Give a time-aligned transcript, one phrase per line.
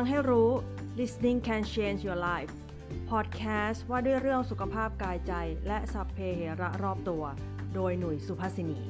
[0.00, 0.50] ฟังให้รู้
[0.98, 2.54] listening can change your life
[3.10, 5.32] podcast ว่าด้วยเรื่องสุขภาพกายใจ
[5.66, 7.24] และสัพเพเหระรอบตัว
[7.74, 8.80] โดยหนุ่ยสุภาษินี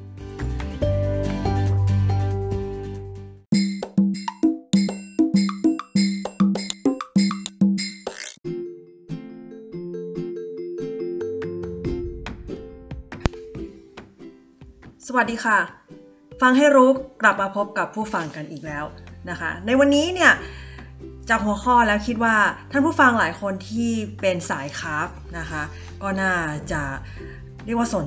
[15.06, 15.58] สวัสดีค่ะ
[16.40, 16.90] ฟังให้รู้
[17.22, 18.84] กลับมาพบกับผู้ฟังกันอีกแล้ว
[19.30, 20.32] นะคะ ในวันนี้เนี่ย
[21.28, 22.36] จากหัวข้อแล้วคิดว่า
[22.70, 25.62] ท่านผู้ฟังหลายคนที่เป็นสายคร์บนะคะ
[26.02, 26.32] ก็น่า
[26.72, 26.82] จะ
[27.64, 28.06] เรียกว่าสน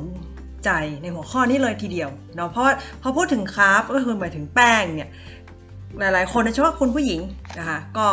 [0.64, 0.70] ใจ
[1.02, 2.66] ในหัวข้อนี้เลยทีเดียวเนาะเพราะ
[3.02, 5.10] พอพูดถึงคร์บก็คือหมายถึงแป้งเนี่ย
[6.00, 7.20] หลายๆ คนโดยเฉพาะคุณผู้หญิง
[7.60, 8.08] นะคะก็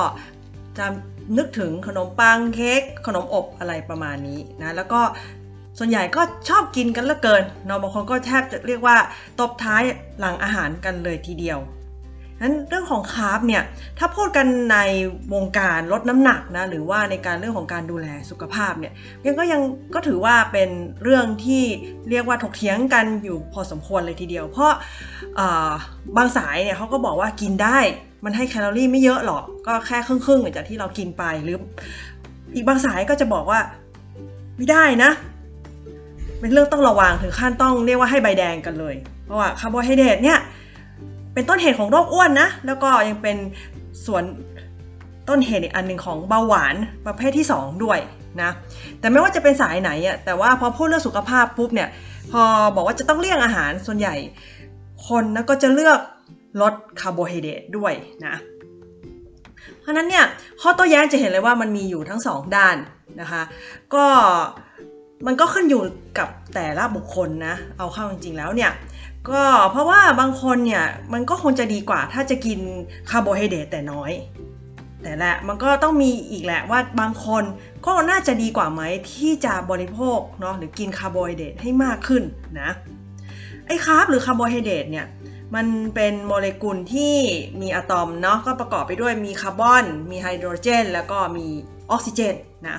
[0.78, 0.86] จะ
[1.36, 5.00] นึกถึงขนมปังเค้กขนมอบอะไรประมาณนี้นะแล้วก็
[5.78, 8.96] ส่วนใหญ่ก็ชอบกินกันเหลือเกินเนาะบางคนก็แทบจะเรียกว่า
[9.40, 9.82] ตบท้าย
[10.18, 11.58] หลังอาหารกันเลยทีเดียว
[12.42, 13.62] นั้นเรื่องของคาร์บเนี่ย
[13.98, 14.78] ถ้าพูดกันใน
[15.34, 18.92] วงการลดน้ำหนักนะหรือว่าในการเรื่องของการดูแลสุขภาพเนี่ย
[19.24, 19.60] ยังก็ยัง
[19.94, 20.70] ก็ถือว่าเป็น
[21.02, 21.62] เรื่องที่
[22.10, 24.72] เรียกว่าถกเถียงกันอยู่พอสมควรเลยทีเดียว เพราะ
[26.16, 27.78] บางสายเนี่ยเขาก็บอกว่ากินได้
[28.24, 31.56] มันให้แคลอรี่ไม่เยอะหรอกก็แค่ครึ่งๆจากที่เรากินไปหรือ
[32.54, 33.60] อีกบางสายก็จะบอกว่า
[34.56, 35.10] ไม่ได้นะ
[36.40, 40.38] เป็นเรื่องต้องระวังถึงขั้นต้องเรียกว่าให้ใบแดงกันเลย เพราะว่าคาร์โบไฮเดรตเนี่ย
[41.34, 43.36] เป็นต้นเหตุของโรคอ้วนนะ แล้วก็ยังเป็น
[44.06, 44.22] ส่วน
[45.28, 46.74] ต้นเหตุอีกอันหนึ่งของเบาหวาน
[47.06, 47.98] ประเภทที่ 2 ด้วย
[48.42, 48.50] นะ
[49.00, 51.88] แต่ไม่ว่าจะเป็นสายไหนอะ แต่ว่าพอพูดเรื่องสุขภาพปุ๊บเนี่ย
[52.32, 52.42] พอ
[52.76, 54.14] บอกว่าจะต้องเลี่ยงอาหารส่วนใหญ่
[55.08, 55.98] คนนะก็จะเลือก
[56.60, 57.92] ลดคาร์โบไฮเดรตด้วย
[58.26, 58.34] นะ
[59.80, 60.24] เพราะนั้นเนี่ย
[60.60, 62.76] ข้อโต้แย้งจะเห็นเลยว่ามันมีอยู่ทั้ง 2 ด้าน
[63.20, 63.42] นะคะ
[63.94, 64.06] ก็
[65.26, 65.82] มันก็ขึ้นอยู่
[66.18, 68.70] กับแต่ละบุคคลนะ เอาเข้าจริงๆแล้วเนี่ย
[69.30, 72.58] ก็เพราะว่าบางคนเนี่ยมันก็คงจะดีกว่าถ้าจะกิน
[73.10, 74.12] คาร์โบไฮเดรตแต่น้อย
[75.02, 77.44] แต่แหละมันก็ต้องมีอีกแหละว่าบางคน
[77.86, 82.22] ก็น่าจะดีกว่าไหมที่จะบริโภคเนาะหรือกินคาร์โบไฮเดรตให้มากขึ้น
[82.60, 82.70] นะ
[83.66, 85.06] ไอ้ carb หรือคาร์โบไฮเดรตเนี่ย
[85.54, 87.14] มันเป็นโมเลกุลที่
[87.60, 91.46] มีอะตอมเนาะก็ประกอบไปด้วยมีคาร์บอน มีไฮโดรเจน แล้วก็มี
[91.90, 92.34] ออกซิเจน
[92.68, 92.76] นะ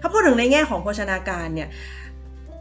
[0.00, 1.68] ถ้าพูดถึงในแง่ของโภชนาการเนี่ย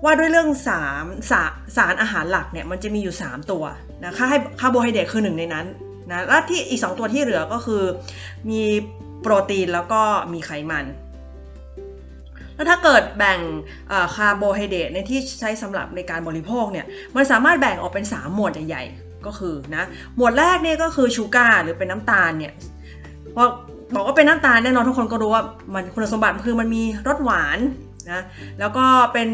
[0.05, 1.41] ว่าด้วยเรื่องสารสา
[1.77, 3.63] สารอาหารหลักเนี่ยมันจะมีอยู่ 3 ตัว
[4.03, 5.65] นะคะไอ้คาร์โบไฮเดรตคือหนึ่งในนั้น
[6.11, 7.83] นะแล้วที่อีก 2 ตัวที่เหลือก็คือ
[8.49, 8.61] มี
[9.21, 10.01] โปรตีนแล้วก็
[10.33, 10.85] มีไขมัน
[12.55, 13.39] แล้วถ้าเกิดแบ่ง
[14.15, 19.83] คาร์โบไฮเดรตในที่ใช้สำหรับในการบริโภคเนี่ยมันสามารถแบ่งออกเป็น 3 หมวดใหญ่ๆก็คือนะ
[20.15, 22.53] หมวดแรกเนี่ยก็คือ sugar หรือเป็นน้ำตาลเนี่ย
[23.35, 23.43] พอ
[23.95, 27.59] บอกว่าเป็นน้ำตาลแน่นอนทุกคนก็รู้ว่ามันคุณสมบัติคือมันมีรสหวาน
[28.11, 28.21] นะ
[28.59, 29.29] แล้วก็เป็น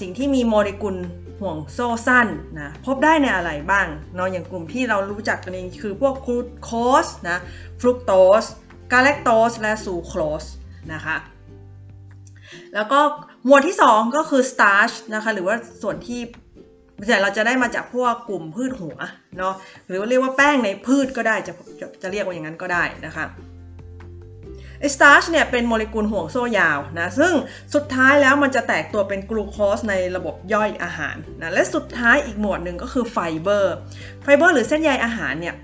[0.00, 0.96] สิ่งที่มีโมเลกุล
[1.40, 2.26] ห่วงโซ่สั้น
[2.60, 6.72] นะพบได้ในอะไรบ้างเนาะอย่างกลุ่มที่เรารู้จักกันเองคือพวกกลูโค
[7.04, 7.38] สนะ
[7.80, 8.12] ฟรุกโต
[8.42, 8.44] ส
[8.92, 10.44] กาแลคโตสและซูโครส
[10.92, 11.16] นะคะ
[12.74, 13.00] แล้วก็
[13.46, 16.20] หมวดที่ 2 ก็คือ starch นะคะหรือว่าส่วนที่
[17.08, 18.96] แต่เราจะได้มาจากพวกกลุ่มพืชหัว
[19.38, 19.54] เนาะ
[19.86, 23.24] หรือว่าเรียกว่าแป้งในพืชก็ได้จะจะจะเรียกว่าอย่างนั้นก็ได้นะคะ
[24.80, 27.32] ไอ starch เนี่ยเป็นโมเลกุลห่วงโซ่ยาวนะซึ่ง
[27.74, 33.74] สุดท้ายแล้วมันจะแตกตัวเป็นกลูโคสในระบบย่อยอาหารนะและสุดท้ายอีกหมวดหนึ่งก็คือไฟเบอร์
[34.22, 35.54] ไฟเบอร์หรือเส้นใยอาหารเนี่ย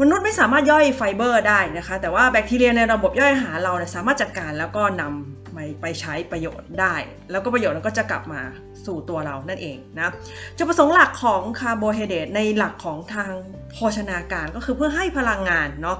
[0.00, 6.94] มนุษย์ไม่สามารถย่อยไฟเบอร์ได้นะคะ แต่ว่าแบคทีเรียในระบบย่อยอาหารเราเนี่ยสามารถจัดการแล้วก็นำไปไปใช้ประโยชน์ได้
[7.30, 8.40] แล้วก็ประโยชน์นั้นก็จะกลับมา
[8.86, 10.12] สู่ตัวเรานั่นเองนะ
[10.56, 13.32] จุดประสงค์หลักของคาร์โบไฮเดรตในหลักของทาง
[13.72, 15.98] โภชนาการก็คือเพื่อให้พลังงานเนาะ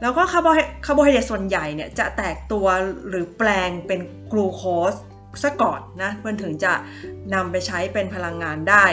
[0.00, 0.46] แล้วก็คาร์โบ
[0.86, 2.66] คาร์โบไฮเดรตส่วนใหญ่เนี่ยจะแตกตัว
[3.08, 4.00] หรือแปลงเป็น
[4.32, 4.62] กลูโค
[4.92, 4.94] ส
[5.42, 6.72] ซะก่อนนะเพื่อถึงจะ
[7.34, 8.86] นำไปใช้เป็นพลังงานได้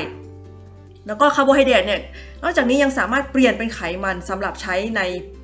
[1.08, 2.02] แล้วก็คาร์โบไฮเดรตเนี่ย
[2.44, 5.02] นอกจากนี้ยังสามารถเปลี่ยนเป็นไขมันสำหรับใช้ใน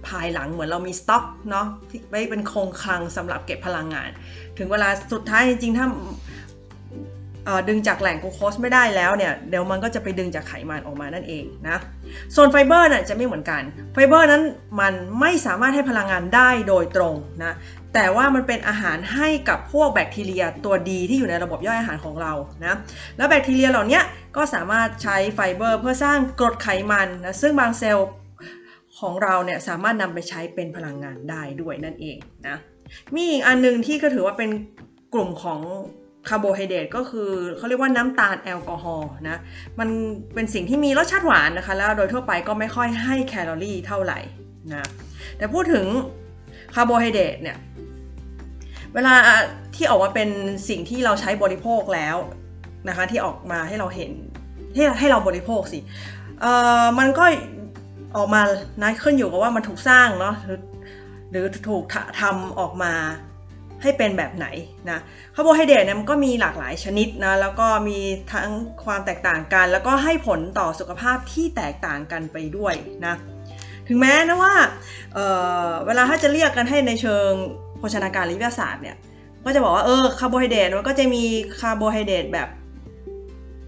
[0.08, 1.68] ภายหลังเหมือนเรามีสต็อกเนาะ
[2.10, 4.10] ไว้เป็นคงคลังสำหรับเก็บพลังงาน
[4.58, 5.88] ถึงเวลาสุดท้ายจริงๆถ้า
[7.68, 11.78] ดึงจากแหล่งกลูโคสไม่ได้แล้วเนี่ยเดี๋ยวมันก็จะไปดึงจากไขมันออกมานั่นเองนะ
[12.36, 13.62] ส่วนไฟเบอร์น่ะจะไม่เหมือนกัน
[13.94, 14.44] ไฟเบอร์นั้น
[14.80, 17.54] มันไม่สามารถให้พลังงานได้โดยตรงนะ
[17.94, 22.34] แต่ว่ามันเป็นอาหารให้กับพวกแบคทีเรียตัวดีที่อยู่ในระบบย่อยอาหารของเรา
[22.66, 22.76] นะ
[23.18, 24.00] แล้วแบคทีเรียเหล่านี้
[24.36, 28.10] ก็สามารถใช้ไฟเบอร์เพื่อสร้างกรดไขมันนะซึ่งบางเซลล์
[29.00, 32.18] ของเราเนี่ยสามารถนำไปใช้เป็นพลังงานได้ด้วยนั่นเอง
[32.48, 32.58] นะ
[33.16, 34.50] มีอีกอันนึงที่ก็ถือว่าเป็น
[35.14, 35.60] กลุ่มของ
[36.30, 39.38] คาร์โบไฮเดรตก็คือเขาเรียกว่าน้ำตาลแอลกอฮอล์นะ
[39.80, 39.90] มัน
[40.34, 44.20] เป็นสิ่งที่มีรสชาติหวานนะคะ แล้วโดยทั่วไปก็ไม่ค่อยให้แคลอรี่เท่าไหร่
[44.72, 44.90] นะ
[45.38, 45.86] แต่พูดถึง
[46.76, 47.58] คาร์โบไฮเดรตเนี่ย
[48.94, 49.14] เวลา
[49.76, 50.30] ที่ออกมาเป็น
[50.70, 52.18] สิ่งที่เราใช้บริโภคแล้ว
[52.88, 54.12] นะคะที่ออกมาให้เราเห็น
[54.76, 55.80] ให้ให้เราบริโภคสิ
[56.42, 56.52] เอ่
[56.84, 57.26] อมันก็
[58.18, 58.42] ออกมา
[58.82, 60.36] นะขึ้นอยู่กับว่ามันถูกสร้างเนาะ
[61.32, 61.84] หรือถูก
[62.22, 62.94] ทำออกมา
[63.84, 64.48] ให้เป็นแบบไหน
[64.90, 65.00] นะ
[65.36, 68.00] คาร์โบไฮเดรตเนี่ยมันก็มีหลากหลายชนิดนะแล้วก็มี
[68.32, 68.50] ทั้ง
[68.86, 72.74] ความแตกต่างกัน แล้วก็ให้ผลต่อสุขภาพที่แตกต่างกันไปด้วย
[73.06, 73.16] นะ
[73.88, 74.54] ถึงแม้นะว่า
[75.14, 77.30] เวลาถ้าจะเรียกกันให้ในเชิง
[77.80, 78.98] โภชนาการหรือวิทยาศาสตร์เนี่ย
[79.46, 81.24] ก็จะบอกว่าเออคาร์โบไฮเดรตมันก็จะมี
[81.60, 82.50] คาร์โบไฮเดรตแบบ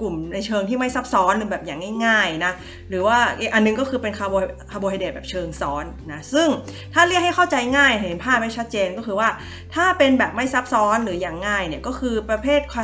[0.02, 2.54] กลุ่มในเชิงที่ไม่ซับซ้อนหรือแบบอย่างง่ายๆนะ
[2.90, 4.36] หรือว่าอีกอันนึงก็คือเป็นคาร์โบ
[4.72, 6.48] คาร์โบไฮเดรตแบบเชิงซ้อนนะซึ่ง
[6.94, 9.30] ถ้าเรียกให้เข้าใจง่ายเห็นภาพให้ชัดเจนก็คือว่า
[9.76, 12.76] ถ้าเป็นแบบไม่ซับซ้อนหรืออย่างง่ายเนี่ยก็คือประเภทค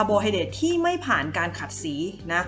[0.00, 1.94] าร์โบไฮเดรตที่ไม่ผ่านการขัดสี
[2.32, 2.42] นะ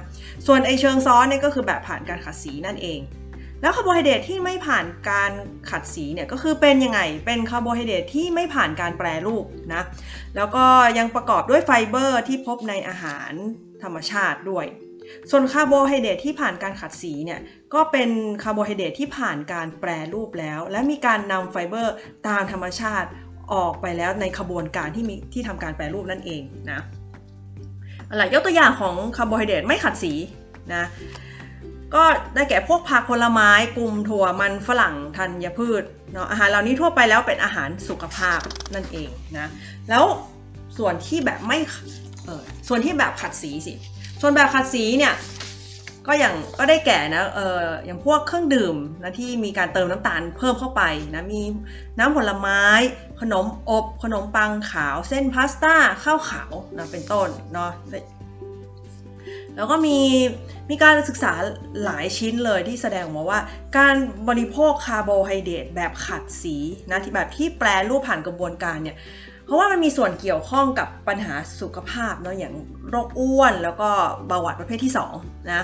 [0.46, 3.00] ส่วนไอเชิงซ้อนเนี่ยก็คือแบบผ่านการขัดสีนั่นเอง
[3.62, 5.32] แล้วคาร์โบไฮเดรตที่ไม่ผ่านการ
[5.70, 9.82] ขัดสีเนี่ยก็คือเป็นยังไง เป็นคาร์โบไฮเดรตที่ไม่ผ่านการแปรรูปนะ
[10.36, 10.64] แล้วก็
[10.98, 13.32] ยังประกอบด้วยไฟเบอร์ที่พบในอาหาร
[13.84, 14.66] ธรรมชาติด้วย
[15.30, 17.40] ส่วนคาร์โบไฮเดรตที่ผ่านการขัดสีเนี่ย
[17.74, 18.10] ก็เป็น
[18.42, 21.94] คาร์โบไฮเดรตที่ผ่านการแปรรูปแล้ว และมีการนำไฟเบอร์
[22.28, 23.08] ตามธรรมชาติ
[23.52, 26.80] ออกไปแล้วในขบวนการที่มีที่ทำการแปรรูปนั่นเองนะ
[28.10, 30.12] อะไรยกตัวอย่างของคาร์โบไฮเดรตไม่ขัดสี
[30.74, 30.84] นะ
[31.94, 32.04] ก็
[32.34, 35.82] ได้แก่พวกผักผลไม้กลุ่มถั่วมันฝรั่งธัญพืช
[36.12, 38.40] เนาะอาหารเหล่านี้ทั่วไปแล้วเป็นอาหารสุขภาพ
[38.74, 39.48] นั่นเองนะ
[39.90, 40.04] แล้ว
[40.78, 41.58] ส่วนที่แบบไม่
[42.30, 43.74] ออส่วนที่แบบขัดสีสิ
[44.20, 45.14] ส่วนแบบขัดสีเนี่ย
[46.06, 50.82] ก็อย่างก็ได้แก่นะเอออย่างพวกเครื่องดื่มนะที่มีการเติมน้ำตาลเพิ่มเข้าไป
[51.14, 51.42] นะมี
[51.98, 52.62] น้ำผลไม้
[53.20, 55.74] ขนมอบขนมปังขาว เส้นพาสต้า
[56.04, 57.70] ข้าวขาวนะเป็นต้นเนาะ
[59.56, 59.98] แล้วก็มี
[60.70, 61.32] มีการศึกษา
[61.84, 63.40] หลายชิ้นเลยที่แสดงมาว่า
[63.78, 63.96] การ
[64.28, 66.56] บริโภคคาร์โบไฮเดรตแบบขัดสี
[66.90, 68.96] นะที่แบบที่แปรรูปผ่านกระบวนการเนี่ย
[69.50, 72.54] เพราะว่ามันมีส่วนเกี่ยวข้องกับปัญหาสุขภาพเนาะอย่าง
[72.90, 73.90] โรคอ้วน แล้วก็
[74.26, 75.62] เบาหวานประเภทที่2นะ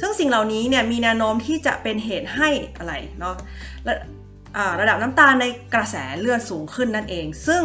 [0.00, 3.34] ซึ่งสิ่งเหล่านี้เนี่ยมีแนวโน้มที่จะเป็นเหตุให้อะไรเนาะ
[3.86, 3.94] ระ
[4.80, 5.44] ระดับน้ำตาลใน
[5.74, 7.62] กระแสเลือดสูงขึ้นนั่นเอง ซึ่ง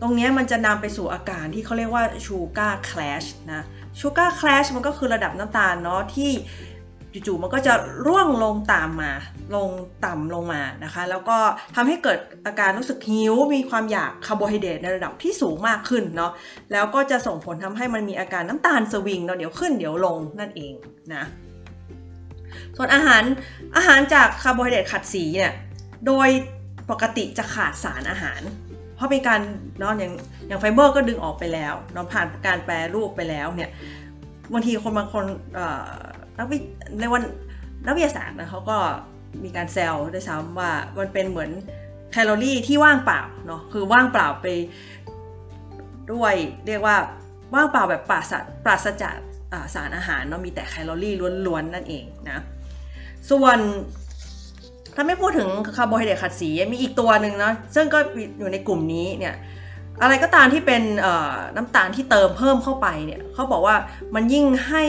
[0.00, 3.62] ตรงนี้มันจะนำไปสู่อาการที่เขาเรียกว่าชูการ์คลาชนะ
[4.00, 6.32] ชูการ์คลาชมันก็คือระดับน้ำตาลเนาะที่
[7.12, 7.74] จู่ๆมันก็จะ
[8.06, 9.12] ร่วงลงตามมา
[9.54, 9.70] ลง
[10.06, 11.38] ต่ำลงมานะคะ แล้วก็
[11.76, 16.32] ทำให้เกิดอาการรู้สึกหิว มีความอยากคาร์โบไฮเดรตในระดับที่สูงมากขึ้นเนาะ
[16.72, 20.74] แล้วก็จะส่งผลทำให้มันมีอาการน้ำตาลสวิงเนาะเดี๋ยวขึ้นเดี๋ยวลงนั่นเอง
[21.14, 21.24] นะ
[22.76, 23.22] ส่วนอาหาร
[23.76, 25.52] อาหารจากคาร์โบไฮเดรตขัดสีเนี่ย
[26.06, 26.28] โดย
[26.90, 28.40] ปกติจะขาดสารอาหาร
[28.96, 29.40] เพราะเป็นการ
[29.78, 30.12] เนาะอย่าง
[30.48, 33.70] อย่างไฟเบอร์ก็ดึงออกไปแล้วเนาะผ่านการแปรรูปไปแล้วเนี่ย
[34.52, 35.24] บางทีคนบางคน
[36.40, 36.58] นักวิ
[37.00, 37.22] ในวัน
[37.86, 38.78] นักวิทยาศาสตร์นะเขาก็
[39.44, 41.50] มีการแซวด้วยซ้ำว่ามันเป็นเหมือน
[42.10, 44.46] แคลอรี่ที่ว่างเปล่าเนาะคือว่างเปล่าไป
[46.12, 46.34] ด้วย
[46.66, 46.96] เรียกว่า
[47.54, 48.32] ว่างเปล่าแบบปราศ
[48.64, 49.16] ปราศจาก
[49.74, 51.14] สารอาหารเนาะมีแต่แคลอรี่
[51.46, 52.38] ล้วนๆนั่นเองนะ
[53.30, 53.58] ส่วน
[54.94, 57.98] ถ้าไม่พูดถึงคาร์โบไฮเดรตขัดสีมีอีกตัวหนึ่งเนาะซึ่งก็
[58.38, 59.34] อยู่ในกลุ่มนี้เนี่ย
[60.02, 60.82] อะไรก็ตามที่เป็น
[61.56, 63.76] น้ำตาลที่เติมเพิ่มเข้าไปเนี่ยเขาบอกว่า
[64.14, 64.84] มันยิ่งให้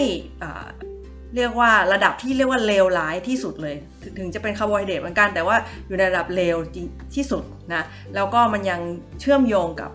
[1.35, 3.75] เรียกว่าระดับที่เรียกว่าเลวร้ายที่สุดเลย
[4.19, 5.55] ถึงจะเป็นคาร์โบไฮเดรตเหมือนกันแต่ว่า
[5.87, 6.57] อยู่ในระดับเลว
[7.15, 7.83] ที่สุดนะ
[8.15, 8.79] แล้วก็มันยัง
[9.19, 9.91] เชื่อมโยงกับ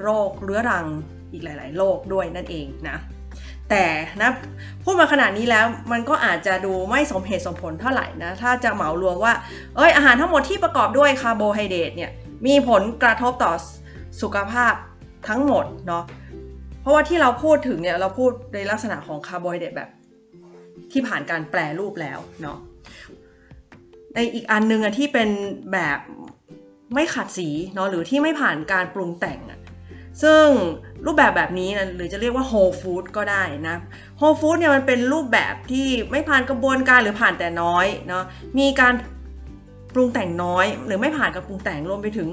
[0.00, 0.86] โรคเรื้อรัง
[1.32, 2.96] อีกหลาย ๆ โรคด้วยนั่นเองนะ
[3.70, 3.84] แต่
[4.22, 4.30] นะ
[4.84, 9.32] พูดมาขนาดนี้แล้วมันก็อาจจะดูไม่สมเหตุสมผลเท่าไหร่นะถ้าจะเหมารวมว่า
[9.76, 12.10] เอ้ยอาหารทั้งหมดที่ประกอบด้วยคาร์โบไฮเดรตเนี่ย
[12.46, 13.52] มีผลกระทบต่อ
[14.22, 14.74] สุขภาพ
[15.28, 16.04] ทั้งหมดเนาะ
[16.80, 19.90] เพราะว่าที่เราพูดถึงเนี่ยเราพูดในลักษณะของคาร์โบไฮเดรตแบบ
[20.92, 22.58] ที่ผ่านการแปรรูปแล้วเนาะ
[24.14, 25.28] ในอีกอันนึงอะที่เป็น
[25.72, 25.98] แบบ
[26.94, 29.60] ไม่ขัดสีเนาะหรือที่ไม่ผ่านการปรุงแต่งอะ
[30.22, 30.44] ซึ่ง
[31.06, 33.76] รูปแบบแบบนี้นะหรือจะเรียกว่า whole food ก็ได้นะ
[34.20, 38.24] whole food เนี่ยมันเป็นรูปแบบที่ไม่ผ่านกระบวนการหรือผ่านแต่น้อยเนาะ
[38.58, 38.94] มีการ
[39.94, 42.28] ปรุงแต่งน้อย หรือไม่ผ่านการปรุงแต่งรวมไปถึง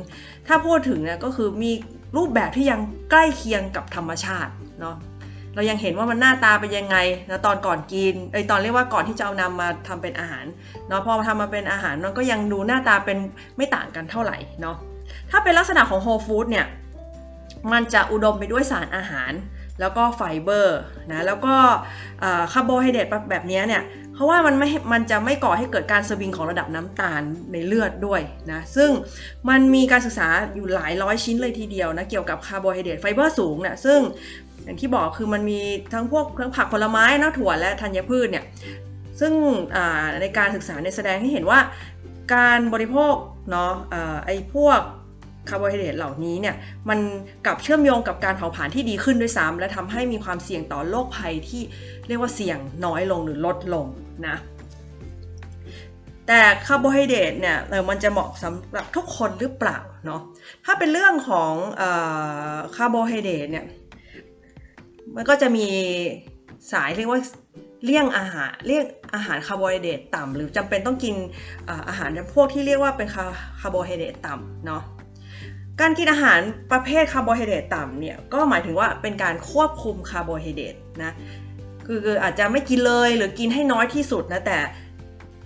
[0.48, 1.72] ถ้าพูดถึงเนี่ยก็คือมี
[2.18, 2.80] รูปแบบที่ยัง
[3.12, 4.51] ใกล้เคียงกับธรรมชาติ
[4.82, 4.96] เนาะ
[5.60, 6.98] เรายังเห็นว่ามันหน้าตาเป็นยังไง
[7.30, 10.46] นะตอนก่อนกินไอตอนเรียกว่าก่อนที่จะเอานำมาทำเป็นอาหาร
[10.88, 13.18] เนาะพอมาทำมาเป็นอาหารมันก็ยังดูหน้าตาเป็น
[13.58, 14.75] ไม่ต่างกันเท่าไหร่เนาะ
[15.32, 16.66] ถ้าเป็นลักษณะของ whole food เนี่ย
[17.72, 19.32] มันจะอุดมไปด้วยสารอาหาร
[19.80, 20.80] แล้วก็ไฟเบอร์
[21.12, 21.56] นะแล้วก็
[22.54, 28.89] คาร์โบไฮเดรตแบบนี้เนี่ยเพราะว่ามันไม่ มันจะไม่ก่อให้เกิดการสวิงของระดับน้ำตาลในเลือดด้วยนะ ซึ่ง
[29.50, 34.00] มันมีการศึกษาอยู่หลายร้อยชิ้นเลยทีเดียวนะ เกี่ยวกับคาร์โบไฮเดรตไฟเบอร์สูงเนี่ยซึ่ง
[34.63, 35.60] อย่างที่บอกคือมันมี
[35.94, 38.46] ทั้งพวกทั้งผักผลไม้นะถั่วและธัญพืชเนี่ย
[39.20, 39.34] ซึ่ง
[40.22, 41.60] ในการศึกษาในแสดงให้เห็นว่า
[42.34, 43.16] การบริโภค
[43.51, 43.72] เนาะ
[44.25, 44.80] ไอ้พวก
[45.50, 46.56] คาร์โบไฮเดรตเหล่านี้เนี่ย
[46.89, 47.00] มัน
[47.46, 51.62] กลับเชื่อมโยงกับการเผาผลาญที่ดีขึ้นด้วยซ้ำและทำให้มีความเสี่ยงต่อโรคภัยที่
[52.08, 53.86] เรียกว่าเสี่ยงน้อยลงหรือลดลง
[54.28, 54.38] นะ
[56.28, 57.58] แต่คาร์โบไฮเดรตเนี่ย
[57.89, 60.22] มันจะเหมาะสำหรับทุกคนหรือเปล่าเนาะ
[60.66, 61.54] ถ้าเป็นเรื่องของ
[62.75, 63.66] คาร์โบไฮเดรตเนี่ย
[65.16, 65.68] มันก็จะมี
[66.72, 67.22] สายเรียกว่า
[67.84, 68.84] เลี่ยงอาหารเลี่ยง
[69.16, 71.16] อาหารคาร์โบไฮเดรตต่ำหรือจำเป็นต้องกิน
[71.89, 74.84] อาหารพวกที่เรียกว่าเป็นคาร์โบไฮเดรตต่ำเนาะ
[75.82, 76.39] การกินอาหาร
[76.72, 81.12] ประเภทคาร์โบไฮเดรตต่ำเนี่ยก็หมายถึงว่าเป็นการควบคุมคาร์โบไฮเดรตนะ
[81.88, 84.58] คืออาจจะไม่กินเลยหรือกินให้น้อยที่สุดนะแต่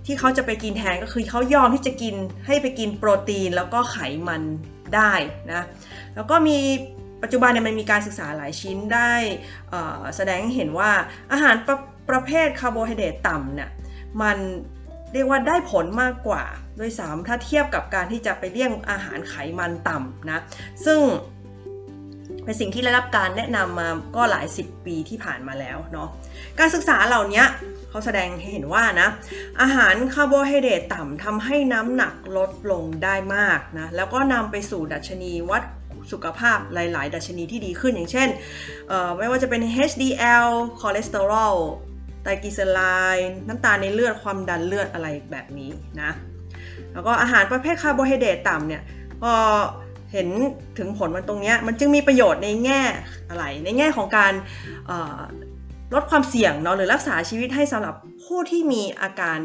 [0.06, 2.16] ที่เขาจะไปกินแทนก็คือเขายอมที่จะกิน
[2.48, 4.42] ให้ไปกินโปรตีนแล้วก็ไขมัน
[4.96, 5.14] ได้
[5.52, 5.62] นะ
[6.16, 6.58] แล้วก็มี
[7.24, 9.14] ปัจจุบันเนี่ยมันมีการศึกษาหลายชิ้นได้
[10.16, 10.92] แสดงเห็นว่า
[11.32, 11.78] อาหารประ
[12.10, 13.70] ประเภทคาร์โบไฮเดรตต่ำเนี่ย
[14.22, 14.38] มัน
[15.14, 16.44] เรียกว่าได้ผลมากกว่า
[16.80, 20.40] ด้วยซ้ำถ้าเทียบกับการที่จะไปเลี่ยงอาหารไขมันต่ำนะ
[20.86, 21.00] ซึ่ง
[22.44, 26.10] เป็นสิ่งที่ได้รับการแนะนำมาก็หลายสิบปีที่ผ่านมาแล้วเนาะ
[26.60, 27.44] การศึกษาเหล่านี้
[27.90, 29.10] เขาแสดงให้เห็นว่านะ
[29.62, 35.64] อาหารคาร์โบไฮเดรตต่ำทำให้น้ำหนักลดลงได้มากนะแล้วก็นำไปสู่ดัชนีวัด
[36.12, 38.30] สุขภาพหลาย ๆ ดัชนีที่ดีขึ้นอย่างเช่น
[39.18, 40.48] ไม่ว่าจะเป็น HDL
[40.80, 41.56] คอเลสเตอรอล
[42.24, 42.82] ไตรกลีเซอไร
[43.18, 46.12] ด์น้ำตาลในเลือดความดันเลือดอะไรแบบนี้นะ
[46.94, 48.82] แล้วก็อาหารประเภทคาร์โบไฮเดรตต่ำเนี่ย
[49.22, 49.34] พอ
[50.12, 50.28] เห็น
[50.78, 52.82] ถึงผลมันตรงนี้มันจึงมีประโยชน์ในแง่
[53.30, 54.34] อะไร ในแง่ของการ
[55.94, 57.96] ลดความเสี่ยงเนาะหรือรักษาชีวิตให้สำหรับ
[58.26, 59.40] ผู้ที่มีอาการ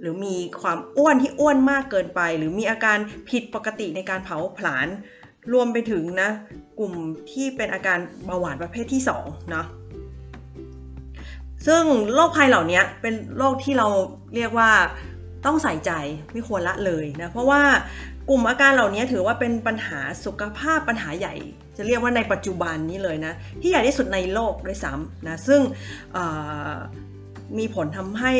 [0.00, 2.98] หรือมีความอ้วนที่อ้วนมากเกินไป หรือมีอาการ
[3.30, 4.88] ผิดปกติในการเผาผลาญ
[5.52, 6.30] รวมไปถึงนะ
[6.78, 6.92] กลุ่ม
[7.30, 9.66] ที่เป็นอาการเบาหวานประเภทที่2เนาะ
[11.66, 11.82] ซึ่ง
[12.14, 13.88] โรคภัยเหล่านี้เป็นโรคที่เรา
[14.34, 14.70] เรียกว่า
[15.46, 15.92] ต้องใส่ใจ
[16.32, 17.62] ไม่ควรละเลยนะเพราะว่า
[18.28, 21.34] กลุ่มอาการเหล่านี้ถือว่าเป็นปัญหาสุขภาพปัญหาใหญ่
[21.76, 25.60] จะเรียกว่าในปัจจุบันนี้เลยนะที่ใหญ่ที่สุดในโลกด้วยซ้ำนะซึ่ง
[27.58, 28.32] มีผลทำให้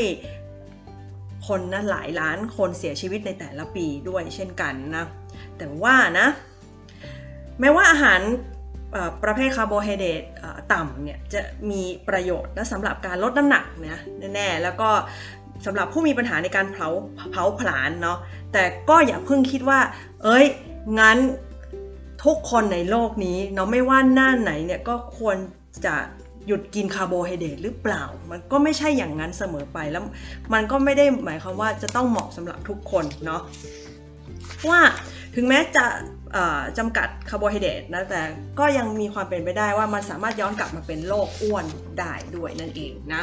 [1.49, 5.04] คนนะหลายล้านคนเสียชีวิตในแต่ละปีด้วยเช่นกันนะ
[5.59, 6.26] แต่ว่านะ
[7.61, 8.21] แม้ว่าอาหาร
[9.23, 10.23] ประเภทคาร์โบไฮเดรต
[10.73, 11.40] ต่ำเนี่ยจะ
[11.71, 14.00] มีประโยชน์นะสำหรับการลดน้ำหนักนะ
[14.35, 14.90] แน่ๆแล้วก็
[15.67, 16.88] สำหรับผู้มีปัญหาในการเผา
[17.31, 18.19] เผาผลาญเนาะ
[18.52, 19.81] แต่ก็อย่าเพิ่งคิดว่า
[20.23, 20.47] เอ้ย
[20.99, 21.19] งั้น
[22.25, 25.37] ทุกคนในโลกนี้เนาะไม่ว่าหน้าไหนเนี่ยก็ควร
[25.87, 25.95] จะ
[26.47, 30.05] หยุดกินคาร์โบไฮเดรตหรือเปล่า มันก็ไม่ใช่อย่างนั้นเสมอไปแล้ว
[30.52, 33.43] มันก็ไม่ได้หมายความว่าจะต้องเหมาะสำหรับทุกคนเนาะ
[34.69, 34.81] ว่า
[35.35, 35.85] ถึงแม้จะ
[36.79, 38.21] จำกัดคาร์โบไฮเดรตนะแต่
[38.59, 41.65] ก็ยังมีความเป็นไปได้ว่ามันสามารถย้อนกลับมาเป็นโรคอ้วน
[41.99, 43.23] ได้ด้วยนั่นเองนะ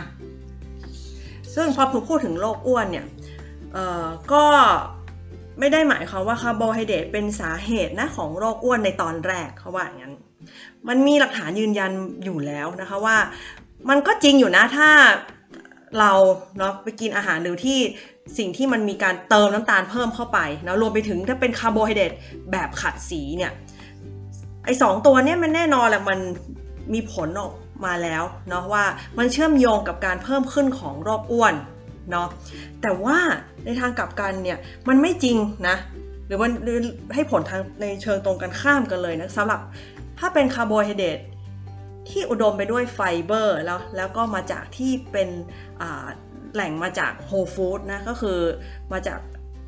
[1.56, 3.06] ซึ่งพอพูดถึงโรคอ้วนเนี่ย
[4.34, 4.46] ก็
[5.60, 10.14] ไม่ได้หมายความว่าคาร์โบไฮเดรตเป็นสาเหตุนะของโรคอ้วนในตอนแรกเขาว่าอย่างนั้น
[10.88, 11.92] มันมีหลักฐานยืนยัน
[12.24, 13.18] อยู่แล้วนะคะว่า
[13.90, 14.90] มันก็จริงอยู่นะถ้า
[16.00, 16.12] เรา
[16.58, 17.80] เนาะไปกินอาหารหรือที่
[18.38, 22.12] สิ่งที่มันมีการเติมน้ำตาลเพิ่มเข้าไปนะรวมไปถึงถ้าเป็นคาร์โบไฮเดรต
[22.52, 23.52] แบบขัดสีเนี่ย
[24.66, 26.20] ไอสองตัวเนี้ยมันแน่นอนแหละมัน
[26.94, 27.54] มีผลออก
[27.86, 28.84] มาแล้วเนาะว่า
[29.18, 31.56] มันเชื่อมโยงกับการเพิ่มขึ้นของโรคอ้วน
[32.12, 32.28] เนาะ
[32.82, 33.18] แต่ว่า
[33.66, 34.58] ในทางกลับกันเนี่ย
[34.88, 35.76] มันไม่จริงนะ
[36.26, 36.52] หรือมัน
[37.14, 39.60] ให้ผลทางในเชิงตรงกันข้ามกันเลยนะสำหรับ
[40.20, 41.20] ถ้าเป็นคาร์โบไฮเดรต
[42.10, 45.30] ที่อุดมไปด้วยไฟเบอร์แล้วแล้วก็มาจากที่เป็น
[46.54, 48.40] แหล่งมาจาก whole food นะก็คือ
[48.94, 49.20] มาจาก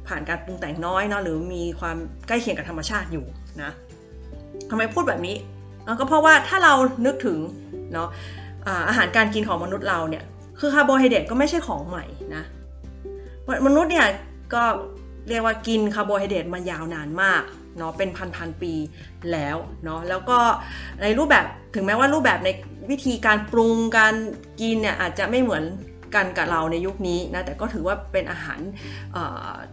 [0.08, 3.26] ผ่านการปรุงแต่งน้อยเนาะหรือมีความใกล้เคียงกับธรรมชาติอยู่
[3.62, 3.72] นะ
[4.70, 5.36] ทำไมพูดแบบนี้
[6.00, 6.74] ก็เพราะว่าถ้าเรา
[7.06, 7.40] นึกถึง
[7.94, 8.10] เนาะ
[8.88, 10.24] อาหารการกินของมนุษย์เราเนี่ย
[10.60, 12.06] คือคาร์โบไฮเดรตก็ไม่ใช่ของใหม่
[12.36, 12.44] นะ
[13.68, 14.08] มนุษย์เนี่ย
[14.54, 14.64] ก็
[15.30, 17.44] เรียกว่ากินคาร์โบไฮเดรตมายาวนานมาก
[17.78, 18.74] เนาะเป็นพันพันปี
[19.32, 20.40] แล้วเนาะแล้วก็
[21.02, 21.46] ในรูปแบบ
[21.76, 22.50] ถึงแม้ว่ารูปแบบใน
[22.90, 24.14] วิธีการปรุงการ
[24.62, 25.64] กินเนี่ยอาจจะไม่เหมือน
[26.16, 28.60] กันกับเราในยุคนี้นะแต่ก็ถือว่าเป็นอาหาร
[29.16, 29.18] อ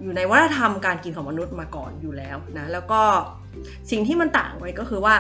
[0.03, 3.03] อยู่ในวัฒนธรรมการกินของมนุษย์มาก่อนอยู่แล้วนะแล้วก็
[3.91, 5.15] สิ่งที่มันต่างไว้ก็คือว่า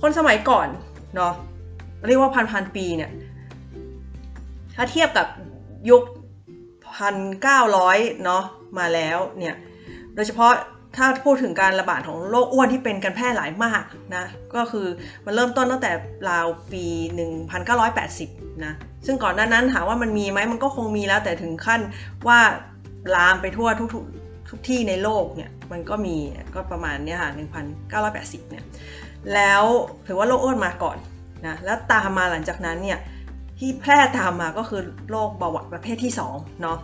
[0.00, 0.68] คนสมัยก่อน
[1.16, 1.32] เนาะ
[2.06, 3.10] เรียกว่าพันพันปีเนี่ย
[4.74, 5.26] ถ้าเทียบกับ
[5.90, 6.02] ยุค
[6.96, 8.42] พันเก้าร้อยเนาะ
[8.78, 9.54] มาแล้วเนี่ย
[10.14, 10.52] โดยเฉพาะ
[10.96, 13.84] ถ้าพูดถึงการระบาดของโรคอ้วนที่เป็นกันแพร่หลายมาก
[14.16, 14.24] นะ
[14.54, 14.86] ก็คือ
[15.24, 15.92] มันเริ่มต้นตั้งแต่
[16.28, 16.84] ราวปี
[17.68, 18.74] 1980 นะ
[19.06, 21.80] ซึ่งก่อนหน้านั้นถามว่ามันมีไหมมันก็คงมีแล้วแต่ถึงขั้น
[22.28, 22.38] ว่า
[23.14, 23.88] ลามไปทั่วทุก
[24.50, 26.16] ทุกที่ในโลกเนี่ยมันก็มี
[26.54, 27.30] ก็ประมาณเนี้ยค่ะ
[27.90, 28.64] 1980เนี่ย
[29.34, 29.64] แล้ว
[30.06, 30.96] ถือว่าโรคอ้วนมาก่อน
[31.46, 32.98] นะแล้วตามมาหลังจากนั้นเนี่ย
[33.58, 36.78] ที่แพร่ตามมาก็คือโรคเบาหวานประเภทที่2เนาะ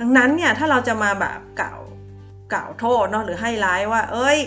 [0.00, 1.80] ดังนั้นเนี่ยถ้าเราจะมาแบบกล่าว
[2.52, 4.38] กล่าวโทษเนาะหรือให้ร้ายว่า เอ้ย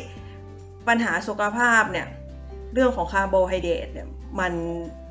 [0.87, 2.07] ปัญหาสุขภาพเนี่ย
[2.73, 4.07] เรื่องของคาร์โบไฮเดรตเนี่ย
[4.39, 4.53] มัน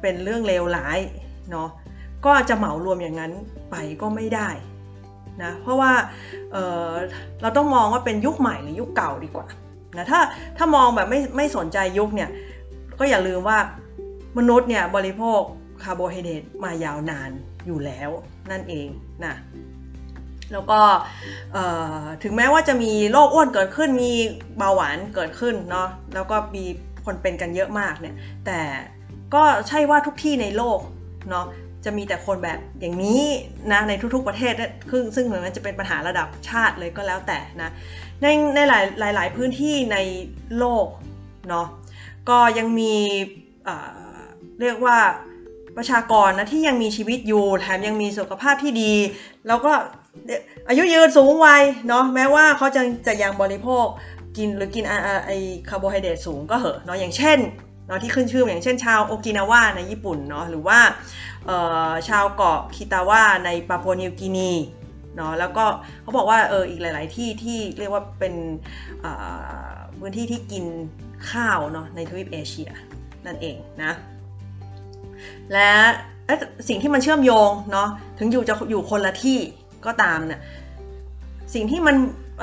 [0.00, 0.98] เป็นเรื่องเลวร้าย
[1.50, 1.68] เนาะ
[2.24, 3.32] ก็จะเหมารวมอย่างนั้น
[3.70, 4.48] ไปก็ไม่ได้
[5.42, 6.54] นะเพราะว่า
[7.42, 9.46] เราต้องมองว่าเป็นยุคใหม่หรือยุคเก่าดีกว่า
[9.96, 10.20] นะถ้า
[10.56, 12.30] ถ้ามองแบบไม่ไม่สนใจยุคเนี่ย
[12.98, 13.58] ก็อย่าลืมว่า
[14.38, 15.40] มนุษย์เนี่ยบริโภค
[15.82, 17.30] คาร์โบไฮเดรตมายาวนาน
[17.66, 18.10] อยู่แล้ว
[18.50, 18.88] นั่นเอง
[19.24, 19.34] นะ
[20.52, 20.80] แล้วก็
[22.22, 24.12] ถึงแม้ว่าจะมีโรคอ้วนเกิดขึ้นมี
[24.58, 26.64] เบาหวานเกิดขึ้นเนาะแล้วก็มี
[27.04, 28.60] คนเป็นกันเยอะมากเนี่ยแต่
[29.34, 30.78] ก็ใช่ว่าทุกที่ในโลก
[31.30, 31.46] เนาะ
[31.84, 33.22] จะมีแต่คนแบบอย่างนี้
[33.72, 34.54] นะในทุกๆประเทศ
[35.14, 37.70] ซึ่งเหมือนมันจะเป็นปัญหาระดับชาติเลยก็แล้วแต่นะ
[38.22, 39.98] ในในหลายหลายพื้นที่ใน
[40.58, 40.86] โลก
[41.48, 41.66] เนาะ
[42.28, 42.94] ก็ยังมี
[44.60, 44.98] เรียกว่า
[45.76, 48.92] ประชากรนะที่ยังมีชีวิตอยู่แถมยังมีสุขภาพที่ดี
[49.48, 49.72] แล้วก็
[50.68, 53.86] อายุยืนสูงวัยเนาะแม้ว่าเขาจะจะยังบริโภค
[54.36, 55.30] กินหรือกินไอ
[55.68, 57.38] คาร์โบไฮเดรตสูงก็เหอะเนาะอย่างเช่น
[57.86, 60.78] เนาะที่ขึ้นชื่ออย่างเช่นชาวโอกินาวาในญี่ปุ่นเนาะหรือว่า
[62.08, 64.52] ชาวเกาะคิตาวาในปาปัวนิวกินี
[65.16, 65.64] เนาะแล้วก็
[66.02, 68.34] เขาบอกว่าเอออีกหลาย ๆ ที่ที่เรียกว่าเป็น
[69.98, 70.64] พื้นที่ที่กิน
[71.30, 72.70] ข้าวเนาะในทวีปเอเชีย
[73.26, 73.92] นั่นเองนะ
[75.52, 75.70] และ
[76.68, 77.88] สิ่งที่มันเชื่อมโยงเนาะ
[78.18, 79.38] ถึงอยู่จะอยู่คนละที่
[79.86, 80.40] ก็ตามเนี่ย
[81.54, 81.96] สิ่งที่มัน
[82.38, 82.42] เ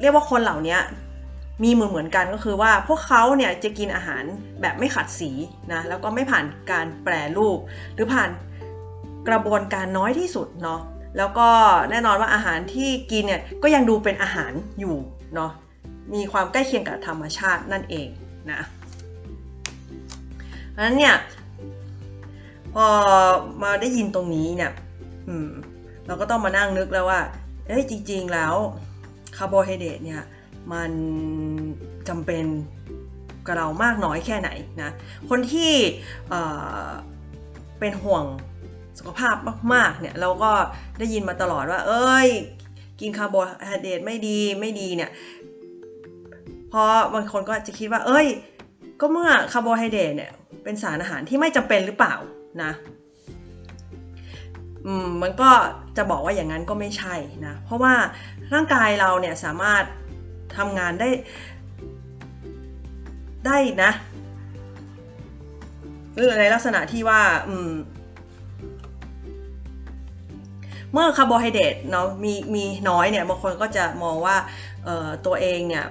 [0.00, 0.76] เรียกว่าคนเหล่านี้
[1.62, 4.24] มีเหมือนเหมือนกันก็คือว่าพวกเขาเนี่ยจะกินอาหาร
[4.60, 5.30] แบบไม่ขัดสี
[5.72, 7.58] นะแล้วก็ไม่ผ่านการแปรรูป
[7.94, 8.30] หรือผ่าน
[9.28, 10.80] กระบวนการน้อยที่สุดเนาะ
[11.16, 11.48] แล้วก็
[11.90, 14.96] แน่นอนว่าอาหารที่กินเนี่ยก็ยังดูเป็นอาหารอยู่
[15.34, 15.50] เนาะ
[16.14, 18.08] มีความใกล้เคียงกับธรรมชาตินั่นเอง
[18.50, 18.60] นะ
[20.70, 21.14] เพราะฉะนั้นเนี่ย
[22.74, 22.86] พอ
[23.62, 24.72] มาได้ยินตรงนี้เนี่ย
[25.28, 25.50] อืม
[26.06, 27.20] เราก็ต้องมานั่งนึกแล้วว่า
[27.66, 28.54] เอ้ยจริง ๆ แล้ว
[29.36, 30.22] คาร์โบไฮเดรตเนี่ย
[30.72, 30.90] มัน
[32.08, 32.44] จำเป็น
[33.46, 34.50] กับเรามากน้อยแค่ไหน
[34.82, 34.90] นะ
[35.28, 35.72] คนที่
[37.78, 38.24] เป็นห่วง
[38.98, 39.36] สุขภาพ
[39.72, 40.52] มากๆเนี่ยเราก็
[40.98, 42.28] ได้ยินมาตลอดว่า เอ้ย
[43.00, 45.10] กินคาร์โบไฮเดรตไม่ดีไม่ดีเนี่ย
[46.68, 48.26] เพราะบางคนก็จะคิดว่า เอ้ย
[49.00, 50.32] ก็เมื่อคาร์โบไฮเดรตเนี่ย
[50.64, 52.14] เป็นสารอาหารที่ไม่จำเป็นหรือเปล่า
[52.62, 52.72] นะ
[54.86, 55.50] อืมมันก็
[55.96, 57.14] จะบอกว่าอย่างนั้นก็ไม่ใช่
[57.46, 57.94] นะ เพราะว่า
[58.54, 59.84] ร่างกายเราเนี่ยสามารถ
[60.58, 61.08] ทำงานได้
[63.46, 63.90] ได้นะ
[66.16, 67.72] หรือในลักษณะที่ว่าอืม
[70.92, 74.36] เมื่อคาร์โบไฮเดรตเนาะมีมีน้อยเนี่ยบางคนก็จะมองว่า
[75.26, 75.86] ตัวเองเนี่ย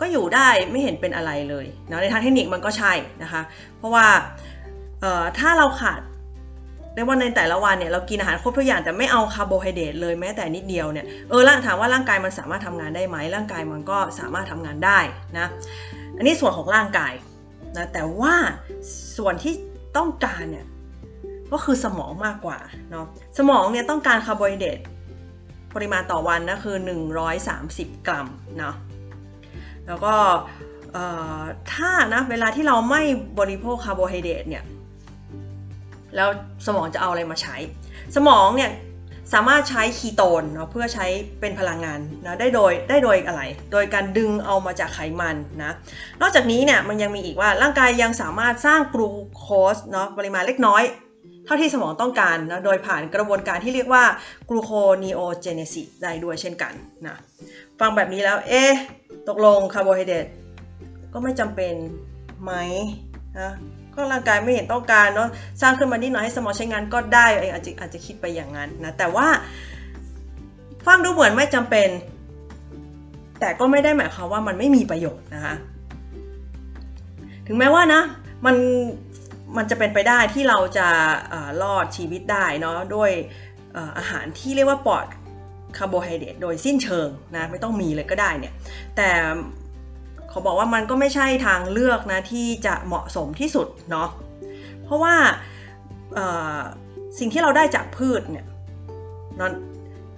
[0.00, 3.42] ก็อยู่ได้ไม่เห็นเป็นอะไรเลยเนาะในทางเทคนิคมันก็ใช่นะคะ
[3.76, 4.06] เพราะว่า
[5.38, 6.00] ถ้าเราขาด
[6.94, 14.98] เรียกว่าในแต่ละวันเนี่ยเรากินอาหารครบทุกอย่างแต่ไม่เอาคาร์โบไฮเดรตเลยแม้แต่นิดเดียวเนี่ยเออร่างถามว่าร่างกายมันสามารถทำงานได้ไหมร่างกายมันก็สามารถทำงานได้
[15.38, 15.46] นะ
[16.16, 17.12] อันนี้ส่วนของร่างกาย
[17.76, 18.34] นะแต่ว่า
[19.16, 19.54] ส่วนที่
[19.96, 20.66] ต้องการเนี่ย
[21.52, 22.58] ก็คือสมองมากกว่า
[22.90, 23.06] เนาะ
[23.38, 24.78] สมองเนี่ยต้องการคาร์โบไฮเดรต
[25.74, 26.76] ปริมาณต่อวันนะคือ
[27.42, 28.28] 130 กรัม
[28.58, 28.74] เนาะ
[29.86, 30.14] แล้วก็
[31.72, 33.02] ถ้านะเวลาที่เราไม่
[33.38, 34.64] บริโภคคาร์โบไฮเดรตเนี่ย
[36.16, 36.28] แล้ว
[36.66, 37.56] สมองจะเอาอะไรมาใช้
[38.16, 38.72] สมองเนี่ย
[39.32, 41.06] สามารถใช้คีโตนเนาะเพื่อใช้
[41.40, 45.72] เป็นพลังงานนะได้โดยได้โดยอะไร โดยการดึงเอามาจากไขมันนะ
[46.20, 50.82] นอกจากนี้เนี่ยมันยังมีอีกว่าร่างกายยังสามารถสร้างกลูโคสเนาะปริมาณเล็กน้อย
[51.46, 54.04] เท่าที่สมองต้องการนะโดยผ่านกระบวนการที่เรียกว่า
[54.48, 56.72] gluconeogenesis ได้ด้วยเช่นกัน
[57.06, 57.16] นะ
[57.80, 58.72] ฟังแบบนี้แล้วเอ๊ะ
[59.28, 60.26] ตกลงคาร์โบไฮเดรต
[61.12, 61.74] ก็ไม่จำเป็น
[62.42, 62.52] ไหม
[63.40, 63.50] นะ
[63.94, 65.28] ก็ร่างกายไม่เห็นต้องการเนาะ
[65.60, 69.26] สร้างขึ้นมานิดหน่อยให้สมองใช้งานก็ได้เองอาจจะอาจจะคิดไปอย่างนั้นนะแต่ว่า
[70.86, 71.88] ฟังดูเหมือนไม่จำเป็น
[73.40, 75.54] แต่ก็ไม่ได้หมายความว่ามันไม่มีประโยชน์นะคะ
[77.46, 78.02] ถึงแม้ว่านะ
[78.46, 78.56] มัน
[79.56, 80.88] มันจะเป็นไปได้ที่เราจะ
[81.62, 83.10] รอดชีวิตได้เนาะด้วย
[83.98, 85.06] อาหารที่เรียกว่าปลอด
[85.78, 88.54] คาร์โบไฮเดรตโดยสิ้นเชิงนะไม่ต้องมีเลยก็ได้เนี่ย
[88.96, 89.08] แต่
[90.32, 94.08] เขาบอกว่ามันก็ไม่ใช่ทางเลือกนะที่จะเหมาะสมที่สุดเนาะ
[94.84, 95.14] เพราะว่า
[97.18, 99.52] สิ่งที่เราได้จากพืชเนี่ยเนาะ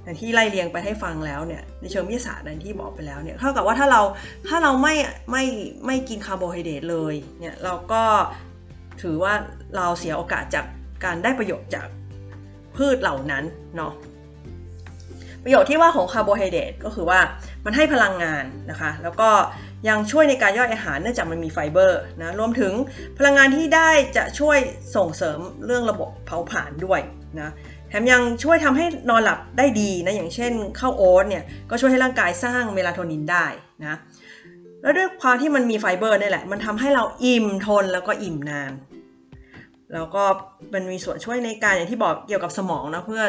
[0.02, 4.00] อย่างที่ไล่เรียงไปให้ฟังแล้วเนี่ยในเชิงวิทยาศาสตร์นั้นที่บอกไปแล้วเนี่ยเท่ากับว่าถ้าเรา
[4.48, 4.94] ถ้าเราไม่
[5.30, 5.44] ไม่
[5.86, 8.02] ไม่กินคาร์โบไฮเดรตเลยเนี่ยเราก็
[9.02, 9.32] ถือว่า
[9.76, 10.66] เราเสียโอกาสจาก
[11.04, 11.88] การได้ประโยชน์จาก
[12.76, 13.44] พืชเหล่านั้น
[13.76, 13.92] เนาะ
[15.44, 17.20] ประโยชน์ที่ว่าของคาร์โบไฮเดรตก็คือว่า
[17.64, 19.30] มันให้พลังงานนะคะ แล้วก็
[19.88, 22.72] ยังช่วยในการย่อยอาหารเนื่องจากมันมีไฟเบอร์นะรวมถึง
[23.18, 24.58] พลังงานที่ได้จะช่วย
[24.96, 27.00] ส่งเสริมเรื่องระบบเผาผลาญด้วย
[27.40, 27.50] นะ
[27.88, 33.46] แถมยังช่วยทำให้นอนหลับได้ดีนะอย่างเช่นข้าวโอ๊ตเนี่ยก็ช่วยให้ร่างกายสร้างเมลาโทนินได้
[33.82, 33.96] นะ
[34.82, 38.72] แล้วด้วยความที่มันมีไฟเบอร์นี่แหละ มันทำให้เราอิ่มทนแล้วก็อิ่มนาน
[39.94, 40.24] แล้วก็
[40.74, 43.22] มันมีส่วนช่วยในการอย่างที่บอกเกี่ยวกับสมองนะเพื่อ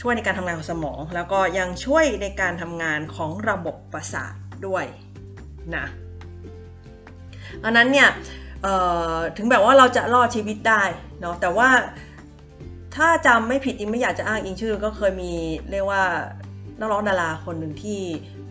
[0.00, 4.34] ช่วยในการทำงานของสมอง แล้วก็ยังช่วยในการทำงานของระบบประสาท
[4.66, 4.84] ด้วย
[5.76, 5.86] นะ
[7.64, 8.08] อันนั้นเนี่ย
[9.36, 10.82] ถึงแบบว่าเราจะรอดชีวิตได้
[11.20, 11.68] เนาะแต่ว่า
[12.96, 15.32] ถ้าจำไม่ผิดอิงไม่อยากจะอ้างอิงชื่อก็เคยมี
[15.70, 16.02] เรียกว่า
[16.78, 18.00] นักร้องดาราคนหนึ่งที่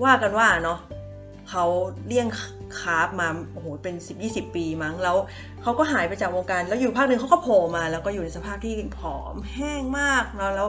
[0.03, 0.79] ว่ากันว่าเนาะ
[1.49, 1.65] เขา
[2.07, 2.27] เลี่ยง
[2.79, 5.17] คาร์บมาโอ้โหเป็น 10-20 ปีมั้งแล้ว
[5.61, 10.67] เขาก็หายไปจากวงการแล้วอยู่ภาคหนึ่งเขาก็โผล่มา แล้วก็อยู่ในสภาพที่ผอมแห้งมากเนาะแล้ว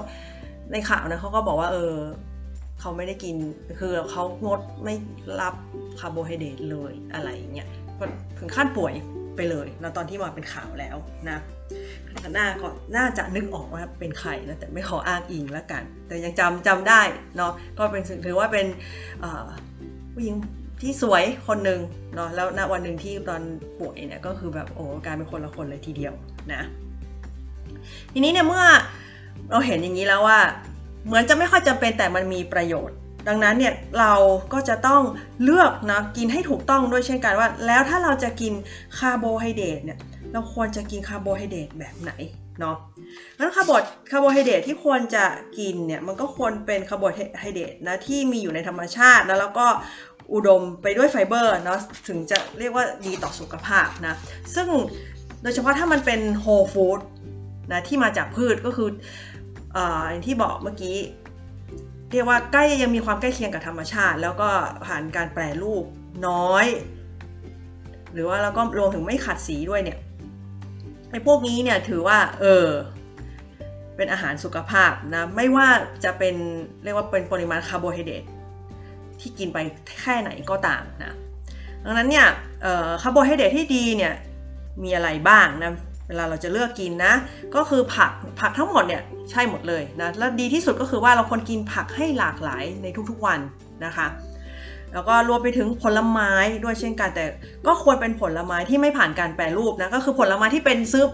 [0.72, 1.94] ในข่าวนะเขาก็บอกว่าเออ
[2.80, 3.36] เขาไม่ได้กิน
[3.80, 4.94] คือเขางดไม่
[5.40, 5.54] รับ
[6.00, 7.68] คาร์โบไฮเดรตเลยอะไรเงี้ย
[8.38, 8.94] ถึงขั้นป่วย
[9.36, 10.96] ไปเลยนะตอนที่มาเป็นข่าวแล้ว
[11.28, 11.38] นะ
[12.34, 17.02] หน้าก็น่าจะนึกออกว่าเป็นใครนะแต่ไม่ขออ้างอิงแล้วกัน แต่ยังจำจำได้
[17.36, 18.66] เนาะก็เป็นถือว่าเป็น
[20.12, 20.34] ผู้หญิง
[20.82, 21.80] ที่สวยคนหนึ่ง
[22.14, 23.42] เนาะแล้วณวันหนึ่งที่ตอน
[23.80, 26.14] ป่วยเนี่ยก็คือแบบโอ้กลายเป็นคนละคนเลยทีเดียว
[26.52, 26.62] นะ
[28.12, 28.64] ทีนี้เนี่ยเมื่อ
[29.50, 30.38] เราเห็นอย่างนี้แล้วว่า
[31.06, 32.96] เหมือนจะไม่ค่อยจำเป็นแต่มันมีประโยชน์
[33.28, 34.14] ดังนั้นเนี่ยเรา
[34.52, 35.02] ก็จะต้อง
[35.44, 38.52] เลือกนะกินให้ถูกต้องด้วยเช่นกันว่า แล้วถ้าเราจะกิน
[38.98, 39.98] คาร์โบไฮเดรตเนี่ย
[40.32, 42.12] เราควรจะกินคาร์โบไฮเดรตแบบไหน
[42.60, 42.76] เนาะ
[43.38, 43.70] งั้นคาร์โบ
[44.10, 45.24] คาร์โบไฮเดรตที่ควรจะ
[45.58, 47.04] กินเนี่ยมันก็ควรเป็นคาร์โบ
[47.40, 49.66] ไฮเดรตนะที่มีอยู่ในธรรมชาติแล้วแล้วก็
[50.34, 54.14] อุดมไปด้วยไฟเบอร์เนาะถึงจะเรียกว่าดีต่อสุขภาพนะ
[54.54, 54.68] ซึ่ง
[55.42, 57.00] โดยเฉพาะถ้ามันเป็น whole food
[57.72, 58.88] นะที่มาจากพืชก็คือ
[60.10, 60.96] อย่างที่บอกเมื่อกี้
[62.12, 64.48] เรียกว่าใกล้ยังมีความใกล้เคียงกับธรรมชาติ แล้วก็
[64.86, 65.84] ผ่านการแปรรูป
[66.28, 66.66] น้อย
[68.12, 69.98] หรือว่าแล้วก็รวมถึงไม่ขัดสีด้วยเนี่ย
[71.10, 72.66] ไอ้พวกนี้เนี่ยถือว่าเออ
[73.96, 75.68] เป็นอาหารสุขภาพนะไม่ว่า
[76.04, 76.34] จะเป็น
[76.84, 78.24] เรียกว่าเป็นปริมาณคาร์โบไฮเดรต
[79.20, 79.58] ที่กินไป
[80.00, 81.14] แค่ไหนก็ตามนะ
[81.84, 82.26] ดังนั้นเนี่ย
[83.02, 84.14] คาร์โบไฮเดรตที่ดีเนี่ย
[84.82, 85.72] มีอะไรบ้างนะ
[86.08, 87.12] เวลาเราจะเลือกกินนะ
[87.54, 93.40] ก็คือผักผักทั้งหมดเนี่ยใช่หมดเลยนะและดีที่สุดก็คือว่าเราควรกินผักให้หลากหลายในทุกๆวัน
[93.84, 94.06] นะคะ
[94.92, 96.32] แล้วก็รวมไปถึงผลไม้
[96.64, 97.24] ด้วยเช่นกันแต่
[97.66, 101.04] ก็ควรเป็นผลไม้ที่ไม่ผ่านการแปรรูปนะก็คือผลไม้ที่เป็นซื้อ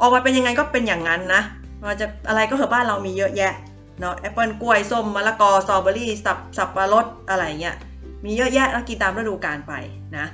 [0.00, 1.42] ออกมาเป็นยังไงก็เป็นอย่างนั้นนะ
[1.80, 3.52] มันจะอะไรก็เถอะบ้านเรามีเยอะแยะ
[4.00, 7.76] เนาะแอปเปิลกล้วยส้มมะละกอสตรอเบอรี่สับสับปะรดอะไรเงี้ย
[8.24, 9.72] มีเยอะแยะแล้วกินตามฤดูกาลไป
[10.16, 10.26] นะ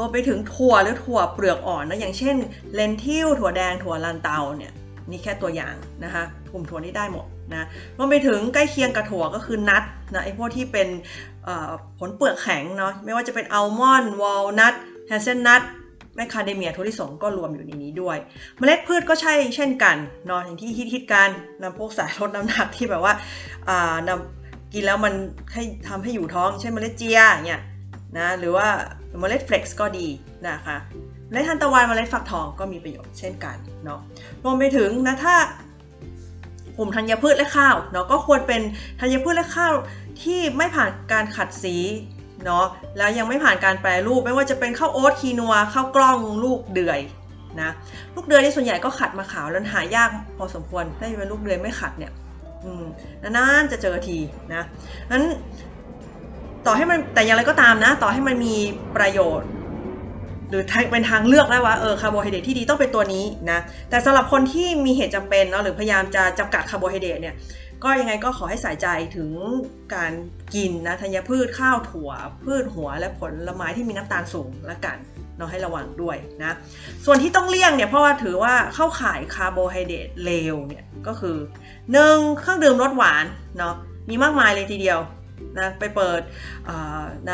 [0.00, 2.36] รวมไปถึงถั่วหรือถั่วเปลือกอ่อนนะอย่างเช่น
[2.74, 4.72] lentil ถั่วแดงถั่วลันเตาเนี่ย
[5.10, 9.82] นี่แค่ตัวอย่างนะคะกลุ่มถั่วนี้ได้หมดนะรวมไปถึงใกล้เคียงกับถั่วก็คือ nut
[10.14, 10.88] นะไอพวกที่เป็น
[11.98, 14.74] ผลเปลือกแข็งเนาะไม่ว่าจะเป็นอัลมอนด์วอลนัท
[15.08, 15.62] เฮเซลนัท
[16.16, 18.16] แมคคาเดเมียถั่วลิสงก็รวมอยู่ในนี้ด้วย
[18.58, 21.30] เมล็ดพืชก็ใช่เช่นกันเนาะอย่างที่ฮิตๆกัน
[21.62, 23.14] นำพวกสายลดน้ำหนักที่แบบว่า
[24.08, 25.14] นำกินแล้วมัน
[25.52, 27.62] ให้ทำให้อยู่ท้องเช่นเมล็ดเจียเนี่ย
[28.18, 28.68] นะหรือว่า
[29.18, 30.06] เมล็ดเฟล็กซ์ก็ดี
[30.48, 30.76] นะคะ
[31.28, 34.00] เมล็ดทานตะวันเมล็ดฝักทองก็มีประโยชน์เช่นกันเนาะ
[34.44, 35.36] รวมไปถึงนะถ้า
[36.78, 38.60] กลุ่มธัญพืชและข้าวเนาะก็ควรเป็น
[39.00, 39.74] ธัญพืชและข้าว
[40.22, 41.76] ที่ไม่ผ่านการขัดสี
[42.44, 47.00] เนาะแล้วยังไม่ผ่านการแปรรูปไม่ว่าจะเป็นข้าวโอ๊ตคีนัวข้าวกล้องลูกเดือย
[47.60, 47.70] นะ
[48.14, 52.12] ลูกเดือยที่ส่วนใหญ่ก็ขัดมาขาวแล้วหายากพอสมควรถ้าเป็นลูกเดือยไม่ขัดเนี่ย
[53.22, 54.18] นานๆจะเจอที
[54.54, 54.62] นะ
[55.12, 55.24] นั้น
[56.66, 58.54] ต่อให้มันแต่อย่างไรก็ตามนะ ต่อให้มันมี
[58.96, 59.48] ประโยชน์
[60.48, 63.58] หรือเป็นทางเลือกได้ว่าเออคาร์โบไฮเดรตที่ดีต้องเป็นตัวนี้นะ
[63.90, 67.34] แต่สำหรับคนที่มีเหตุจำเป็นเนาะหรือพยายามจะจำกัดคาร์โบไฮเดรตเนี่ย
[67.84, 69.30] ก็ยังไงก็ขอให้ใส่ใจถึง
[69.94, 70.12] การ
[70.54, 72.10] กินนะธัญพืชข้าวถั่ว
[72.44, 74.96] พืชหัวและผลไม้ที่มีน้ำตาลสูงละกัน
[75.36, 76.52] เนาะให้ระวังด้วยนะ
[77.04, 81.36] ส่วนที่ต้องเลี่ยงเนี่ยเพราะว่าถือว่าเข้าข่ายคาร์โบไฮเดรตเลวเนี่ยก็คือ
[81.92, 83.24] หนึ่งเครื่องดื่มรสหวาน
[83.58, 83.74] เนาะ
[84.08, 84.98] มีมากมายเลยทีเดียว
[85.58, 86.20] นะไปเปิด
[87.28, 87.32] ใน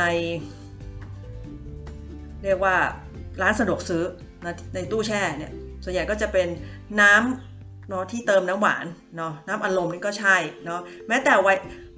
[2.44, 2.76] เรียกว่า
[3.42, 4.04] ร้านสะดวกซื้อ
[4.44, 5.52] นะในตู้แช่เนี่ย
[5.84, 6.48] ส่วนใหญ่ก็จะเป็น
[7.00, 11.32] น้ำเนาะที่เติมน้ำหวานเนาะน้ำอัดลมนี่ก็ใช่เนาะแม้แต่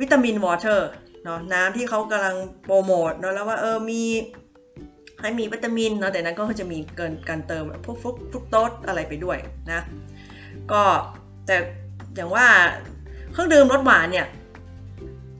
[0.00, 0.88] วิตามินวอเตอร์
[1.24, 4.02] เนาะน้ำที่เขากำลังโปรโมทเนาะแล้วว่าเออมี
[5.20, 9.38] ให้มีวิตามินเนาะแต่นั้นก็จะมีเกินการเติมพวกฟรุกฟรุกโตสอะไรไปด้วย
[9.72, 9.80] นะ
[10.72, 10.82] ก็
[11.46, 11.56] แต่
[12.16, 12.46] อย่างว่า
[13.32, 14.26] เครื่องดื่มรสหวานเนี่ย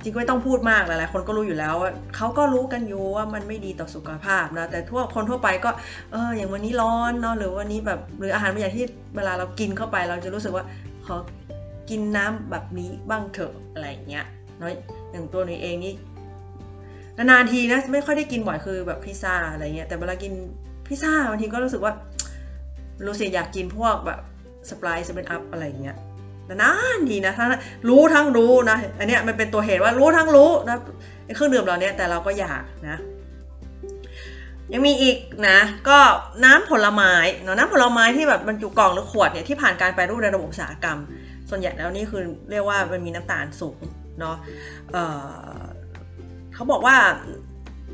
[0.02, 5.70] จริงไม่ต้องพูดมากหลายๆคนก็รู้อยู่แล้วว่าเขาก็รู้กันอยู่ว่ามันไม่ดีต่อสุขภาพนะแต่ทั่วคนทั่วไปก็
[6.12, 8.84] เอออย่างวันนี้ร้อนเนาะหรือวันนี้แบบหรืออาหารบางอย่างที่
[9.16, 10.64] เวลาเรากินเข้าไป เราจะรู้สึกว่า
[11.06, 11.16] ขอ
[11.90, 14.24] กินน้ำแบบนี้บ้างเถอะอะไรเงี้ย
[14.58, 14.70] เนาะ
[15.12, 15.94] อย่างตัวนี้เองนี่
[17.16, 20.32] นานๆทีนะไม่ค่อยได้กินบ่อยคือแบบพิซซ่าอะไรเงี้ยแต่เวลากิน
[20.86, 21.92] พิซซ่าบางทีก็รู้สึกว่า
[23.06, 24.20] รู้สึกอยากกินพวกแบบ
[24.70, 25.96] สปายสเปนอัพอะไรเงี้ย
[26.62, 27.48] นานดีนะทั้ง
[27.88, 30.76] รู้ทั้งรู้นะอันนี้มันเป็นตัวเหตุว่ารู้ทั้งรู้นะ
[31.34, 32.98] เครื่องดื่มเราเนี้ยแต่เราก็อยากนะ
[34.72, 35.58] ยังมีอีกนะ
[35.88, 35.98] ก็
[36.44, 40.98] น้ำผลไม้เนาะน้ำผลไม้ที่แบบบรรจุกล่องหรือขวดเนี่ยที่ผ่านการแปรรูปในระบบอุตสาหกรรม
[41.50, 43.80] ส่วนใหญ่แล้วนี่คือเรียกว่ามันมีน้ำตาลสูง
[44.20, 44.36] เนาะ
[44.92, 46.96] เเขาบอกว่า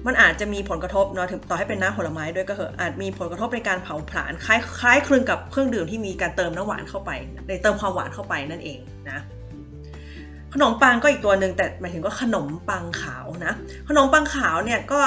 [0.06, 7.10] มันอาจจะมีผลกระทบเนาะถึงต่อให้เป็นน้ำผลไม้ด้วยก็เหอะอาจมีผลกระทบในการเผาผลาญคล้ายคล้ายคลึงกับเครื่องดื่มที่มีการเติมน้ำหวานเข้าไป
[7.48, 9.18] ในเติมความหวานเข้าไปนั่นเองนะ
[10.54, 13.54] ขนมปังก็อีกตัวหนึ่งแต่หมายถึงก็ขนมปังขาวนะ
[13.88, 15.00] ขนมปังขาวเนี่ยก็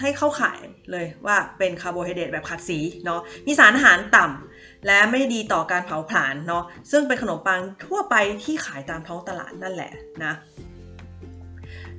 [0.00, 0.60] ให้เข้าขาย
[0.92, 9.92] เลยว่าเป็นคาร์โบไฮเดรตแบบขาดสีเนาะมีสารอาหารต่ำและไม่ดีต่อการเผาผลาญเนาะซึ่งเป็นขนมปังทั่วไปที่ขายตามท้องตลาดนั่นแหละ
[10.24, 10.32] นะ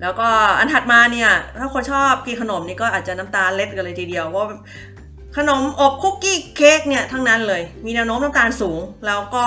[0.02, 0.28] แล้วก็
[0.60, 4.46] อันถัดมาเนี่ย ถ้าคนชอบกินขนมนี่ก็อาจจะน้ำตาเล็ดกันเลยทีเดียวว่า
[5.38, 9.46] ขนมอบคุกกี้เค้กเนี่ยทั้งนั้นเลย มีแนวโน้มน้ำตาลสูง แล้วก็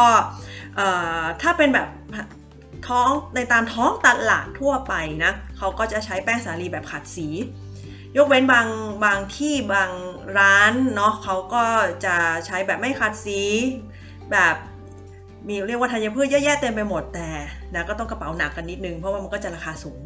[1.42, 1.88] ถ้าเป็นแบบ
[2.88, 7.28] ท้องในตามท้องตลาดทั่วไปนะเขาก็จะใช้แป้งสาลีแบบขัดสี
[8.16, 8.66] ยกเว้นบาง
[9.04, 9.90] บางที่บาง
[10.38, 11.64] ร้านเนาะเขาก็
[12.04, 13.40] จะใช้แบบไม่ขัดสี
[14.30, 14.54] แบบ
[15.48, 17.28] มีเรียกว่าธัญพืชเยอะแยะเต็มไปหมดแต่
[17.74, 20.00] นะก็ต้องกระเป๋าหนักกันนิดนึงเพราะว่ามันก็จะราคาสูง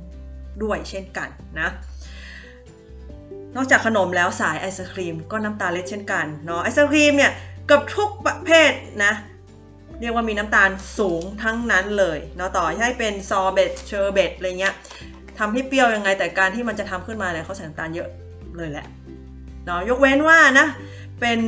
[0.62, 1.28] ด้วยเช่นกัน
[1.60, 1.70] นะ
[3.56, 7.32] นอกจากขนมแล้วสายไอศครีมก็น้ำตาลเล็ดเช่นกันเนาะไอศครีมเนี่ย
[7.70, 8.72] กับทุกประเภท
[9.04, 9.12] นะ
[10.00, 14.74] เรียกว่ามีน้ำตาลสูงทั้งนั้นเลยเนาะต่อให้เป็นซอเบตเชอร์เบตอะไรเงี้ย
[15.38, 18.08] ทำให้เปรี้ยวยังไงแต่การที่มันจะทำขึ้นมาเนี่ยเขาใส่น้ำตาลเยอะ
[18.56, 18.86] เลยแหละ
[19.64, 20.66] เนาะยกเว้นว่านะ
[21.20, 21.40] เป็น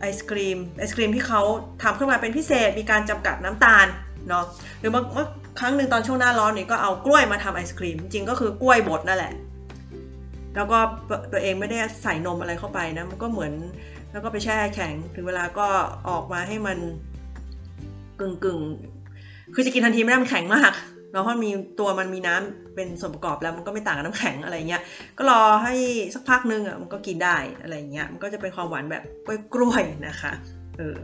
[0.00, 1.40] ไอศครีมไอศครีมที่เขา
[1.82, 3.86] ทำขึ้นมาเป็นพิเศษมีการจำกัดน้ำตาล
[4.28, 4.44] เนาะ
[4.80, 5.26] หรือเมื่อ
[5.58, 9.32] ครั้งหนึ่งตอนช่วงหน้าร้อนนี่ก็เอากล้วยมาทำไอศครีม จริงก็คือกล้วยบดนั่นแหละ
[10.56, 10.78] แล้วก็
[11.32, 13.52] ตัวเองไม่ได้ใส่นมอะไรเข้าไปนะ มันก็เหมือน
[14.12, 15.66] แล้วก็ไปแช่แข็ง ถึงเวลาก็
[16.08, 16.78] ออกมาให้มัน
[18.20, 18.60] กึ่งกึ่ง
[19.54, 20.72] คือจะกินทันทีไม่ได้มันแข็งมาก
[21.12, 24.82] เนาะเพราะมีตัวมันมีน้ำเป็นส่วนประกอบแล้วมันก็ไม่ต่างกับน้ำแข็งอะไรเงี้ย
[25.18, 25.74] ก็รอให้
[26.14, 29.02] สักพักนึงอะมันก็กินได้อะไรเงี้ย มันก็จะเป็นความหวานแบบ
[29.54, 30.32] กล้วยๆนะคะ
[30.78, 30.96] เออ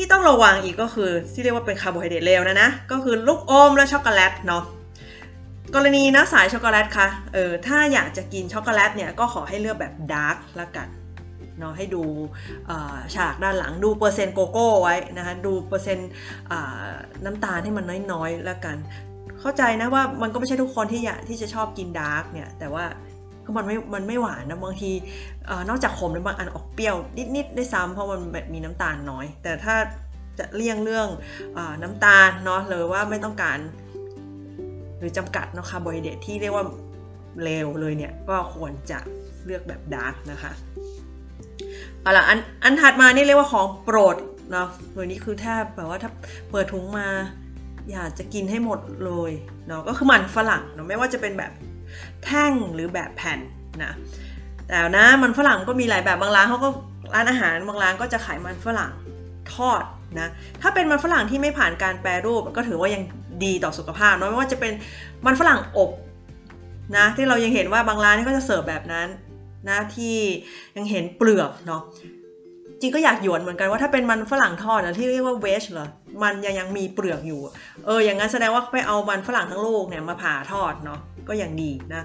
[0.00, 4.64] ที่ต้องระวังอีกก็คือที่เรียกว่าเป็นคาร์โบไฮเดรตเลวนะนะ ก็คือลูกอมและช็อกโกแลตเนาะ
[5.74, 10.88] กรณีนะสายช็อกโกแลตค่ะเออถ้าอยากจะกินช็อกโกแลตเนี่ยก็ขอให้เลือกแบบ dark ละกัน
[11.58, 12.02] เนาะให้ดู
[13.14, 16.10] ฉากด้านหลังดูเปอร์เซ็นต์โกโก้ไว้นะคะดูเปอร์เซ็นต์
[17.24, 18.76] น้ำตาลให้มันน้อยๆละกัน
[19.40, 22.84] เข้าใจนะว่ามันก็ไม่ใช่ทุกคนที่อยากที่จะชอบกิน dark เนี่ยแต่ว่า
[23.48, 24.90] คือมันไม่มันไม่หวานนะบางที
[25.68, 26.96] นอกจากขมแล้วบางอันออกเปรี้ยว
[27.36, 29.74] นิดๆได้ซ้ำเพราะมันแบบมีน้ำตาลน้อย แต่ถ้า
[30.38, 31.08] จะเลี่ยงเรื่อง
[31.56, 33.58] น้ำตาลเนาะเลยว่าไม่ต้องการ
[34.98, 36.64] หรือจำกัดเนาะคาร์โบไฮเดรตที่เรียกว่า
[37.42, 38.98] เลวเลยเนี่ยก็ควรจะ
[39.44, 40.52] เลือกแบบ dark นะคะ
[42.02, 44.16] เอาล่ะอันอันถัดมานี่เรียกว่าของโปรด
[44.52, 46.10] เนาะตัวนี้คือแทบแบบว่าถ้า
[46.50, 47.08] เปิดถุงมา
[47.90, 49.32] อยากจะกินให้หมดเลย
[49.66, 51.52] เนาะก็คือมันฝรั่งเนาะไม่ว่าจะเป็นแบบ
[52.24, 53.38] แท่งหรือแบบแผ่น
[53.82, 53.92] นะ
[54.68, 56.68] แต่นะมันฝรั่งก็มีหลายแบบบางร้านเขาก็
[57.14, 58.92] ร้านอาหารบางร้านก็จะขายมันฝรั่ง
[59.54, 59.82] ทอด
[60.20, 60.28] นะ
[60.62, 63.02] ถ้าเป็นมันฝรั่งที่ไม่ผ่านการแปรรูปก็ถือว่ายัง
[63.44, 64.72] ดีต่อสุขภาพเนาะไม่ว่าจะเป็น
[65.26, 65.90] มันฝรั่งอบ
[66.96, 69.08] นะที่เรายังเห็นว่าบางร้านก็จะเสิร์ฟแบบนั้น
[69.68, 70.16] นะที่
[70.76, 71.82] ยังเห็นเปลือกเนาะ
[72.80, 75.88] จริงก็อยากหยวนเหมือนกันว่าถ้าเป็นมันฝรั่งทอดนะที่เรียกว่าเวชเหรอ
[76.22, 77.40] มันยังยังมีเปลือกอยู่
[77.86, 82.02] เอออย่างนั้นแสดงว่าไปเอามันฝรั่งทั้งโลกเนี่ยมาผ่าทอดเนาะ ก็ยังดีนะ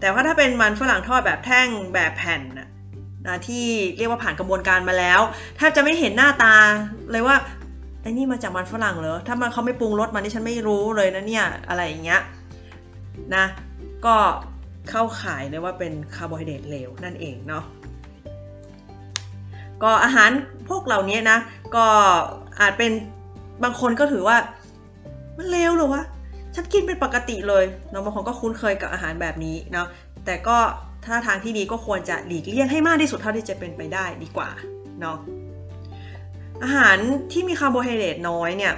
[0.00, 3.66] แต่ว่าถ้าเป็นมันฝรั่งทอดแบบแท่งแบบแผ่นนะที่
[3.98, 5.20] เรียกว่าผ่านกระบวนการมาแล้ว
[5.58, 6.54] ถ้าจะไม่เห็นหน้าตา
[7.12, 7.36] เลยว่า
[8.02, 12.22] ไอ้นี่มาจากมันฝรั่งเหรอถ้ามันเขาไม่ปรุงรสมันนี่ฉันไม่รู้เลยนะเนี่ยอะไรอย่างเงี้ย
[13.34, 13.44] นะ
[14.06, 14.16] ก็
[14.90, 17.64] เข้าขายเลยว่าเป็นคาร์โบไฮเดรตเลวนั่นเองเนาะ
[19.82, 20.30] ก็อาหาร
[20.68, 21.38] พวกเหล่านี้นะ
[21.74, 21.84] ก็
[22.60, 22.92] อาจเป็น
[23.62, 24.36] บางคนก็ถือว่า
[25.36, 26.04] มันเลวหรอวะ
[26.60, 29.86] ฉันกินเป็นปกติเลยเนาะบางคนก็คุ้นเคยกับอาหารแบบนี้เนาะ
[30.26, 30.58] แต่ก็
[31.06, 34.50] ถ้าทางที่ดีก็ควรจะหลีกเลี่ยงให้มากที่สุดเท่าที่จะเป็นไปได้ดีกว่า
[35.00, 35.16] เนาะ
[36.62, 36.96] อาหาร
[37.32, 38.74] ที่มีคาร์โบไฮเดรตน้อยเนี่ย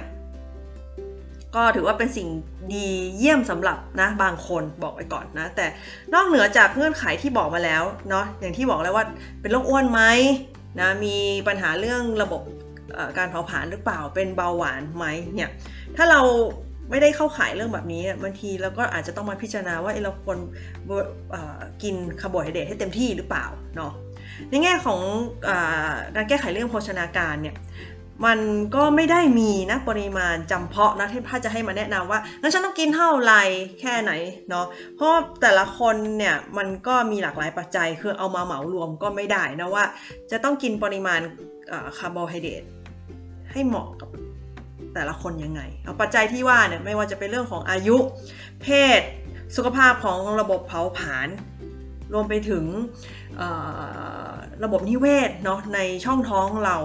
[1.55, 2.27] ก็ถือว่าเป็นสิ่ง
[2.73, 5.65] ดีเยี่ยมสำหรับนะบางคนบอกไปก่อนนะ แต่
[6.13, 9.05] นอกเหนือจากเงื่อนไขที่บอกมาแล้วเนาะอย่างที่บอกแล้วว่า
[9.41, 10.01] เป็นโรคอ้วนไหม
[10.79, 11.15] นะมี
[11.47, 12.41] ปัญหาเรื่องระบบ
[13.17, 15.49] การเผาผลาญหรือเปล่าเป็นเบาหวานไหมเนี่ย
[15.95, 16.21] ถ้าเรา
[16.89, 20.37] ไม่ได้เข้าขายเรื่องแบบนี้บางทีเราก็อาจจะต้องมาพิจารณาว่าเราควร
[21.83, 23.93] กินคาร์โบไฮเดรตให้เต็มที่หรือเปล่าเนาะ
[24.49, 24.99] ในแง่ของ
[25.47, 25.49] อ
[26.15, 27.55] การแก้ไขเรื่องโภชนาการเนี่ย
[28.25, 28.39] มัน
[28.75, 33.33] ก็ไม่ได้มีนะปริมาณจำเพาะนะที่พ่าจะให้มาแนะนำว่างั้นฉันต้องกินเท่าไร
[33.81, 34.11] แค่ไหน
[34.49, 34.65] เนาะ
[34.95, 39.83] เพราะแต่ละคนเนี่ยมันก็มีหลากหลายปัจจัยคือเอามาเหมารวมก็ไม่ได้นะว่า
[40.31, 41.19] จะต้องกินปริมาณ
[41.97, 42.63] คาร์โบไฮเดรต
[43.51, 44.09] ให้เหมาะกับ
[44.93, 47.97] แต่ละคนยังไง เอาปัจจัยที่ว่าเนี่ยไม่ว่าจะเป็นเรื่องของอายุ
[48.61, 48.67] เพ
[48.99, 49.01] ศ
[49.55, 51.27] สุขภาพของระบบเผาผลาญ
[52.13, 52.65] รวมไปถึง
[54.63, 56.77] ระบบนิเวศเนาะในช่องท้องเรา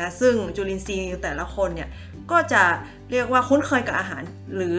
[0.00, 1.88] นะซึ่งจุลินทรีย์แต่ละคนเนี่ย
[2.30, 2.62] ก็จะ
[3.10, 4.22] เรียกว่าคุ้นเคยกับอาหาร
[4.56, 4.76] หรือ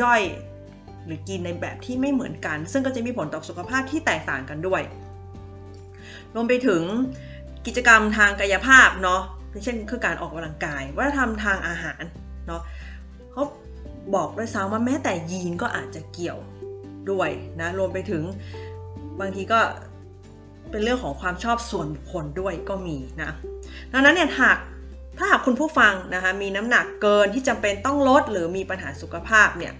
[0.00, 0.22] ย่อย
[1.04, 4.82] หรือกินในแบบที่ไม่เหมือนกัน ซึ่งก็จะมีผลต่อสุขภาพที่แตกต่างกันด้วย
[6.34, 6.82] รวมไปถึง
[7.66, 9.22] กิจกรรมทางกายภาพเนาะ
[9.64, 12.02] เช่นคือการออกกำลังกายวัฒนธรรมทางอาหาร
[12.46, 12.62] เนาะ
[13.32, 13.44] เขา
[14.14, 16.38] บอกด้วยซ้ำว่าแม้แต่ยีนก็อาจจะเกี่ยว
[17.10, 17.30] ด้วย
[17.60, 18.22] นะรวมไปถึง
[19.20, 19.60] บางทีก็
[20.70, 23.30] เป็นเรื่องของความชอบส่วนบุคคลด้วยก็มีนะ
[23.92, 24.58] ดังนั้นเนี่ยหาก
[25.18, 29.72] ถ้าหากคุณผู้ฟังนะคะมีน้ำหนักเกินที่จำเป็นต้องลดหรือมีปัญหาสุขภาพเนี่ย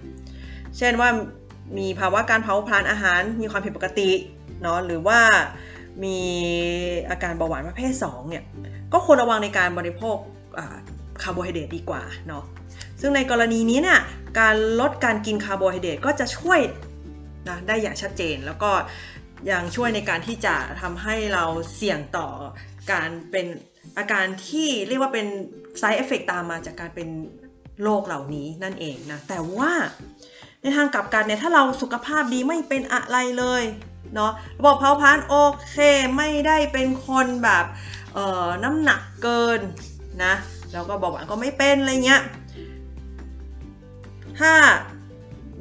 [0.79, 1.09] เช่นว่า
[1.79, 4.11] มีภาวะการเผาผลาญอาหารมีความผิดปกติ
[4.63, 5.21] เนาะหรือว่า
[6.05, 6.19] มี
[7.11, 8.45] อาการเบาหวานประเภท2เนี่ย
[8.93, 10.17] ก็ควรระวังในการบริโภค
[11.23, 12.45] คาร์โบไฮเดรตดีกว่าเนาะ
[13.01, 14.01] ซึ่งในกรณีนี้เนี่ย
[14.41, 16.61] การลดการกินคาร์โบไฮเดรตก็จะช่วย
[17.49, 18.71] นะได้อย่างชัดเจนแล้วก็
[19.51, 22.29] ยังช่วยในการที่จะทำให้เราเสี่ยงต่อ
[22.93, 23.47] การเป็น
[23.99, 25.27] อาการที่เรียกว่าเป็น
[25.81, 27.09] side effect ตามมาจากการเป็น
[27.83, 29.73] โรคเหล่านี้นั่นเองนะ แต่ว่า
[30.63, 33.63] ในทางกลับกันเนี่ยถ้าเราสุขภาพดีไม่เป็นอะไรเลย
[34.15, 35.35] เนาะระบบเผาผลาญโอ
[35.69, 35.77] เค
[36.17, 37.65] ไม่ได้เป็นคนแบบ
[38.65, 39.61] น้ำหนักเกิน
[40.25, 40.35] นะ
[40.73, 42.23] แล้วก็เบาหวานก็ไม่เป็นอะไรเงี้ย
[44.39, 44.53] ถ้า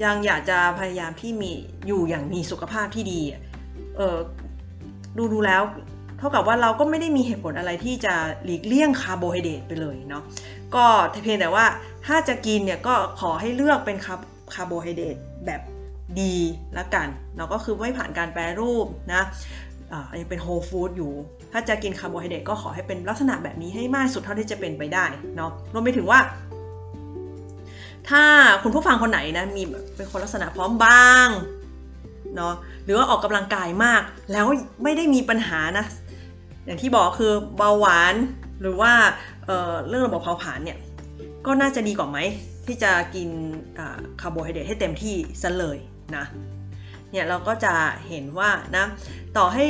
[0.03, 1.51] ยังอยากจะพยายามที่มี
[1.87, 3.21] อยู่อย่างมีสุขภาพที่ดี
[3.97, 4.17] เออ
[5.17, 5.61] ดูดูแล้ว
[6.17, 10.23] เท่ากับว่าเราก็ไม่ได้มีเหตุผลอะไรที่จะหลีกเลี่ยงคาร์โบไฮเดรตไปเลยเนาะ
[10.75, 10.85] ก็
[11.23, 11.65] เพียงแต่ว่า
[12.05, 14.15] ถ้าจะกินเนี่ยก็ขอให้เลือกเป็นคา
[14.53, 15.61] คาร์โบไฮเดรตแบบ
[16.21, 16.35] ดี
[16.77, 19.21] ละกันเนาะก็คือไม่ผ่านการแปรรูปนะ
[19.91, 21.13] อ่ายังเป็น whole food อยู่
[21.51, 25.05] ถ้าจะกินคาร์โบไฮเดรตก็ขอให้เป็นลักษณะแบบนี้ให้มากสุดเท่าที่จะเป็นไปได้
[25.35, 26.19] เนาะรวมไปถึงว่า
[28.09, 28.23] ถ้า
[28.63, 29.61] คุณผู้ฟังคนไหนนะมี
[29.95, 31.27] เป็นคนลักษณะพร้อมบาง
[32.35, 34.45] เนาะหรือว่าออกกำลังกายมาก แล้ว
[34.83, 35.85] ไม่ได้มีปัญหานะ
[36.65, 38.15] อย่างที่บอกคือเบาหวาน
[38.61, 38.91] หรือว่า
[39.45, 40.77] เเรื่องระบบเผาผลาญเนี่ย
[41.45, 42.17] ก็น่าจะดีกว่าไหม
[42.67, 43.29] ที่จะกิน
[44.21, 45.77] คาร์โบไฮเดรตให้เต็มที่ซะเลย
[46.15, 46.25] นะ
[47.11, 47.73] เนี่ยเราก็จะ
[48.07, 48.85] เห็นว่านะ
[49.37, 49.65] ต่อให้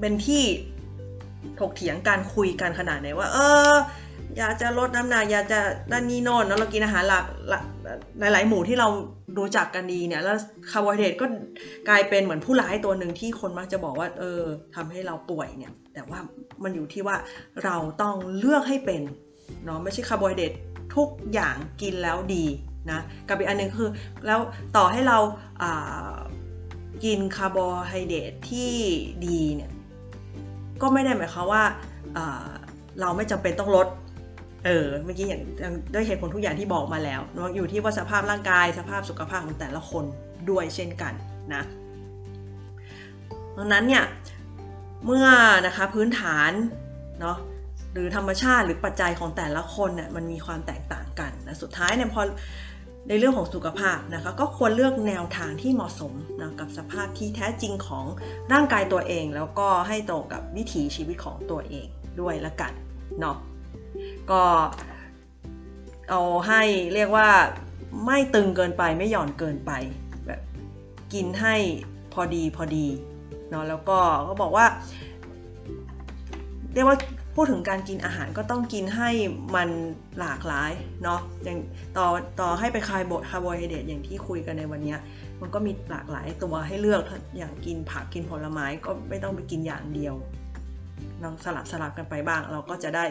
[0.00, 0.42] เป็นที่
[1.60, 3.38] ถกเถียงการคุยกันขนาดไหนว่า เอ
[3.72, 3.74] อ
[4.38, 5.60] อยากจะลดน้ำหนักอยากจะ
[5.92, 7.24] ด้านนี้โน่นแล้วเรากินอาหารหลาก
[8.32, 8.88] หลาย ๆ หมู่ที่เรา
[9.38, 10.36] รู้จักกันดีเนี่ย แล้ว
[10.70, 11.26] คาร์โบไฮเดรตก็
[11.88, 14.42] กลายเป็นเหมือนผู้ร้ายตัวหนึ่งที่คนมักจะบอกว่า เออ
[14.74, 16.18] ทำให้เราป่วยเนี่ย แต่ว่า
[16.62, 17.16] มันอยู่ที่ว่า
[17.64, 19.02] เราต้องเลือกให้เป็น
[19.64, 20.52] เนาะไม่ใช่คาร์โบไฮเดรต
[20.96, 22.44] ทุกอย่างกินแล้วดี
[22.90, 23.88] นะกับอีกอันนึงคือ
[24.26, 24.40] แล้ว
[24.76, 26.16] ต่อให้เรา
[27.04, 27.58] กินคาร์โบ
[27.88, 28.72] ไฮเดรตที่
[29.26, 29.70] ดีเนี่ย
[30.82, 31.62] ก็ไม่ได้หมายความว่า
[33.00, 33.86] เราไม่จำเป็นต้องลด
[34.66, 35.42] เออ เมื่อกี้อย่าง
[35.94, 40.04] ด้วยเหตุผลทุกอย่างที่บอกมาแล้วนะอยู่ที่ว่าสภาพร่างกายสภาพสุขภาพของแต่ละคน
[40.50, 41.12] ด้วยเช่นกัน
[41.54, 41.62] นะ
[43.56, 44.04] ดังนั้นเนี่ย
[45.06, 45.26] เมื่อ
[45.66, 46.52] นะคะพื้นฐาน
[47.20, 47.36] เนาะ
[47.92, 52.22] หรือธรรมชาติหรือปัจจัยของแต่ละคนเนี่ยมันมีความแตกต่างกันนะสุดท้ายเนี่ยพอ
[53.08, 58.04] ในเรื่องของสุขภาพนะคะก็ควรเลือกแนวทางที่เหมาะสมนะกับสภาพที่แท้จริงของ
[58.52, 61.86] ร่างกายตัวเอง แล้วก็ให้ตรงกับวิถีชีวิตของตัวเอง
[62.20, 62.72] ด้วยละกัน
[63.20, 63.36] เนาะ
[64.30, 64.42] ก็
[66.10, 66.62] เอาให้
[66.94, 67.28] เรียกว่า
[68.06, 69.72] ไม่ตึงเกินไปไม่หย่อนเกินไป
[70.26, 70.40] แบบ
[71.12, 71.56] กินให้
[72.12, 72.86] พอดีพอดี
[73.50, 74.66] เนาะแล้วก็ก็บอกว่า
[76.74, 76.96] เรียกว่า
[77.40, 79.10] พูดถึงการกินอาหารก็ต้องกินให้
[79.56, 79.68] มัน
[80.20, 80.72] หลากหลาย
[81.02, 81.58] เนาะอย่าง
[81.98, 82.06] ต่อ
[82.40, 84.94] ต่อให้ไปคายบดคาร์โบไฮเดรตอย่างที่คุยกันในวันนี้
[85.40, 87.02] มันก็มีหลากหลายตัวให้เลือก
[87.36, 90.14] อย่างกินผักกินผลไม้ก็ไม่ต้องไปกินอย่างเดียว
[91.22, 93.04] ลองสลับสลับกันไปบ้าง เราก็จะได้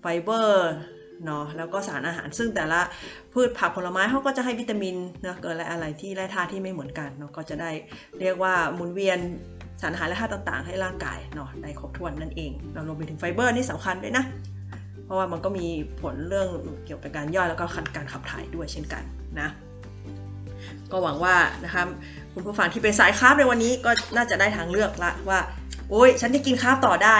[0.00, 0.70] ไฟเบอร์
[1.24, 2.80] เนาะแล้วก็สารอาหารซึ่งแต่ละ
[3.32, 7.70] พืชผักผลไม้เขาก็จะให้วิตามินเนาะเกิดอะไรอะไรที่แร่ธาตุที่ไม่เหมือนกันเนาะก็จะได้
[8.20, 9.18] เรียกว่าหมุนเวียน
[9.80, 14.24] สารอาหารและธาตุต่างๆ ให้ร่างกายเนาะได้ครบถ้วนนั่นเองเรารวมไปถึงไฟเบอร์นี่สำคัญด้วยนะ
[15.04, 15.66] เพราะว่ามันก็มี
[16.00, 16.48] ผลเรื่อง
[16.86, 17.64] เกี่ยวกับการย่อยแล้วก็
[17.96, 19.02] การขับถ่ายด้วยเช่นกัน
[19.40, 19.48] นะ
[20.92, 21.82] ก็หวังว่านะคะ
[22.32, 25.40] คุณผู้ฟังที่เป็นสายคาร์บในวันนี้ก็น่าจะได้ทางเลือกละว่า
[25.90, 27.16] โอ้ยฉันจะกินคาร์บต่อได้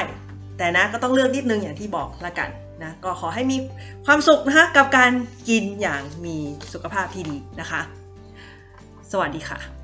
[0.58, 2.48] แต่นะก็ต้องเลือกนิดนึงอย่างที่บอกละกัน
[2.82, 3.56] นะก็ขอให้มี
[4.06, 5.12] ความสุขนะคะกับการ
[5.48, 6.36] กินอย่างมี
[6.72, 7.80] สุขภาพที่ดีนะคะ
[9.12, 9.79] สวัสดีค่ะ